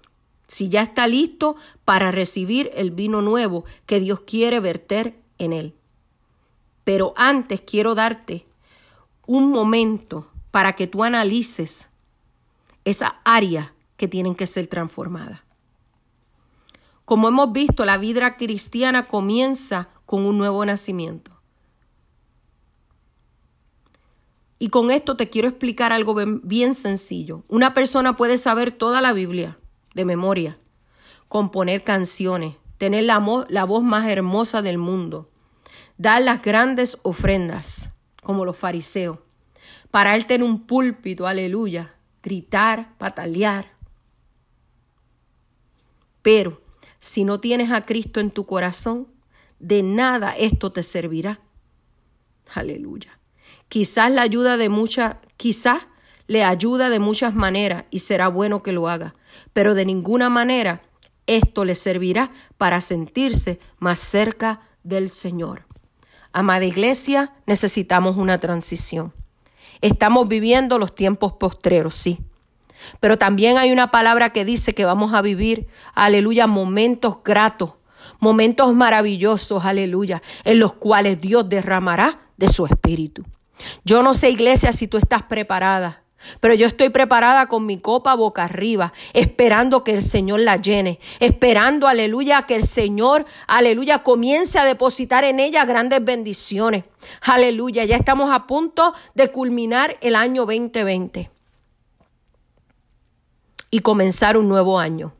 si 0.48 0.70
ya 0.70 0.80
está 0.80 1.06
listo 1.06 1.56
para 1.84 2.10
recibir 2.10 2.70
el 2.72 2.90
vino 2.90 3.20
nuevo 3.20 3.66
que 3.84 4.00
Dios 4.00 4.20
quiere 4.20 4.58
verter 4.58 5.20
en 5.36 5.52
él. 5.52 5.74
Pero 6.84 7.12
antes 7.16 7.60
quiero 7.60 7.94
darte 7.94 8.46
un 9.26 9.50
momento 9.50 10.30
para 10.50 10.74
que 10.74 10.86
tú 10.86 11.04
analices 11.04 11.90
esa 12.86 13.20
área 13.24 13.74
que 13.98 14.08
tienen 14.08 14.34
que 14.34 14.46
ser 14.46 14.68
transformadas. 14.68 15.42
Como 17.04 17.28
hemos 17.28 17.52
visto, 17.52 17.84
la 17.84 17.98
vida 17.98 18.38
cristiana 18.38 19.06
comienza 19.06 19.90
con 20.06 20.24
un 20.24 20.38
nuevo 20.38 20.64
nacimiento. 20.64 21.39
Y 24.62 24.68
con 24.68 24.90
esto 24.90 25.16
te 25.16 25.30
quiero 25.30 25.48
explicar 25.48 25.90
algo 25.90 26.14
bien 26.42 26.74
sencillo. 26.74 27.44
Una 27.48 27.72
persona 27.72 28.16
puede 28.16 28.36
saber 28.36 28.70
toda 28.70 29.00
la 29.00 29.14
Biblia 29.14 29.58
de 29.94 30.04
memoria, 30.04 30.58
componer 31.28 31.82
canciones, 31.82 32.56
tener 32.76 33.04
la, 33.04 33.24
la 33.48 33.64
voz 33.64 33.82
más 33.82 34.06
hermosa 34.06 34.60
del 34.60 34.76
mundo, 34.76 35.30
dar 35.96 36.20
las 36.20 36.42
grandes 36.42 36.98
ofrendas, 37.02 37.90
como 38.22 38.44
los 38.44 38.54
fariseos, 38.54 39.18
para 39.90 40.14
él 40.14 40.26
tener 40.26 40.46
un 40.46 40.66
púlpito, 40.66 41.26
aleluya, 41.26 41.94
gritar, 42.22 42.98
patalear. 42.98 43.72
Pero 46.20 46.60
si 47.00 47.24
no 47.24 47.40
tienes 47.40 47.72
a 47.72 47.86
Cristo 47.86 48.20
en 48.20 48.30
tu 48.30 48.44
corazón, 48.44 49.08
de 49.58 49.82
nada 49.82 50.36
esto 50.36 50.70
te 50.70 50.82
servirá. 50.82 51.40
Aleluya. 52.54 53.19
Quizás 53.70 54.10
la 54.10 54.22
ayuda 54.22 54.56
de 54.56 54.68
muchas, 54.68 55.14
quizás 55.36 55.86
le 56.26 56.42
ayuda 56.42 56.90
de 56.90 56.98
muchas 56.98 57.36
maneras 57.36 57.84
y 57.92 58.00
será 58.00 58.26
bueno 58.26 58.64
que 58.64 58.72
lo 58.72 58.88
haga, 58.88 59.14
pero 59.52 59.74
de 59.74 59.86
ninguna 59.86 60.28
manera 60.28 60.82
esto 61.28 61.64
le 61.64 61.76
servirá 61.76 62.32
para 62.58 62.80
sentirse 62.80 63.60
más 63.78 64.00
cerca 64.00 64.62
del 64.82 65.08
Señor. 65.08 65.66
Amada 66.32 66.64
iglesia, 66.64 67.32
necesitamos 67.46 68.16
una 68.16 68.38
transición. 68.38 69.12
Estamos 69.82 70.26
viviendo 70.26 70.76
los 70.76 70.92
tiempos 70.92 71.34
postreros, 71.34 71.94
sí. 71.94 72.18
Pero 72.98 73.18
también 73.18 73.56
hay 73.56 73.70
una 73.70 73.92
palabra 73.92 74.30
que 74.30 74.44
dice 74.44 74.74
que 74.74 74.84
vamos 74.84 75.14
a 75.14 75.22
vivir, 75.22 75.68
aleluya, 75.94 76.48
momentos 76.48 77.22
gratos, 77.22 77.74
momentos 78.18 78.74
maravillosos, 78.74 79.64
aleluya, 79.64 80.22
en 80.42 80.58
los 80.58 80.72
cuales 80.72 81.20
Dios 81.20 81.48
derramará 81.48 82.18
de 82.36 82.48
su 82.48 82.66
espíritu. 82.66 83.22
Yo 83.84 84.02
no 84.02 84.14
sé, 84.14 84.30
iglesia, 84.30 84.72
si 84.72 84.88
tú 84.88 84.96
estás 84.96 85.22
preparada. 85.22 86.02
Pero 86.40 86.54
yo 86.54 86.66
estoy 86.66 86.90
preparada 86.90 87.46
con 87.46 87.64
mi 87.64 87.78
copa 87.78 88.14
boca 88.14 88.44
arriba, 88.44 88.92
esperando 89.14 89.84
que 89.84 89.92
el 89.92 90.02
Señor 90.02 90.40
la 90.40 90.56
llene, 90.56 91.00
esperando, 91.18 91.88
aleluya, 91.88 92.42
que 92.42 92.54
el 92.56 92.64
Señor, 92.64 93.24
aleluya, 93.46 94.02
comience 94.02 94.58
a 94.58 94.64
depositar 94.64 95.24
en 95.24 95.40
ella 95.40 95.64
grandes 95.64 96.04
bendiciones. 96.04 96.84
Aleluya, 97.22 97.84
ya 97.84 97.96
estamos 97.96 98.30
a 98.30 98.46
punto 98.46 98.94
de 99.14 99.32
culminar 99.32 99.96
el 100.02 100.14
año 100.14 100.44
2020 100.44 101.30
y 103.70 103.78
comenzar 103.78 104.36
un 104.36 104.48
nuevo 104.48 104.78
año. 104.78 105.14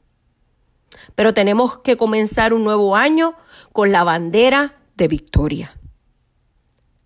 Pero 1.14 1.32
tenemos 1.32 1.78
que 1.78 1.96
comenzar 1.96 2.52
un 2.52 2.64
nuevo 2.64 2.94
año 2.94 3.34
con 3.72 3.90
la 3.90 4.04
bandera 4.04 4.74
de 4.96 5.08
victoria. 5.08 5.74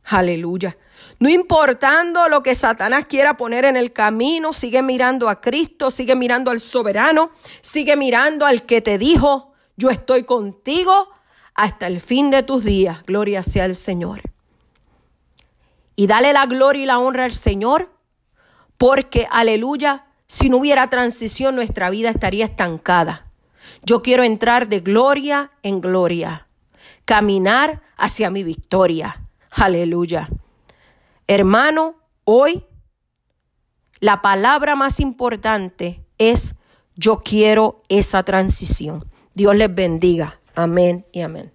Aleluya. 0.04 0.76
No 1.18 1.28
importando 1.28 2.28
lo 2.28 2.42
que 2.42 2.54
Satanás 2.54 3.06
quiera 3.06 3.36
poner 3.36 3.64
en 3.64 3.76
el 3.76 3.92
camino, 3.92 4.52
sigue 4.52 4.82
mirando 4.82 5.28
a 5.28 5.40
Cristo, 5.40 5.90
sigue 5.90 6.16
mirando 6.16 6.50
al 6.50 6.60
soberano, 6.60 7.30
sigue 7.60 7.96
mirando 7.96 8.46
al 8.46 8.64
que 8.66 8.80
te 8.80 8.98
dijo, 8.98 9.52
yo 9.76 9.90
estoy 9.90 10.24
contigo 10.24 11.10
hasta 11.54 11.86
el 11.86 12.00
fin 12.00 12.30
de 12.30 12.42
tus 12.42 12.64
días. 12.64 13.04
Gloria 13.04 13.42
sea 13.42 13.64
al 13.64 13.76
Señor. 13.76 14.22
Y 15.96 16.06
dale 16.06 16.32
la 16.32 16.46
gloria 16.46 16.82
y 16.82 16.86
la 16.86 16.98
honra 16.98 17.24
al 17.24 17.32
Señor, 17.32 17.92
porque, 18.76 19.28
aleluya, 19.30 20.06
si 20.26 20.48
no 20.48 20.56
hubiera 20.56 20.90
transición, 20.90 21.54
nuestra 21.54 21.90
vida 21.90 22.10
estaría 22.10 22.44
estancada. 22.44 23.26
Yo 23.84 24.02
quiero 24.02 24.24
entrar 24.24 24.68
de 24.68 24.80
gloria 24.80 25.52
en 25.62 25.80
gloria, 25.80 26.48
caminar 27.04 27.82
hacia 27.96 28.30
mi 28.30 28.42
victoria. 28.42 29.22
Aleluya. 29.50 30.28
Hermano, 31.26 31.96
hoy 32.24 32.64
la 34.00 34.20
palabra 34.20 34.76
más 34.76 35.00
importante 35.00 36.04
es 36.18 36.54
yo 36.96 37.22
quiero 37.24 37.82
esa 37.88 38.22
transición. 38.22 39.10
Dios 39.34 39.56
les 39.56 39.74
bendiga. 39.74 40.40
Amén 40.54 41.06
y 41.12 41.22
amén. 41.22 41.52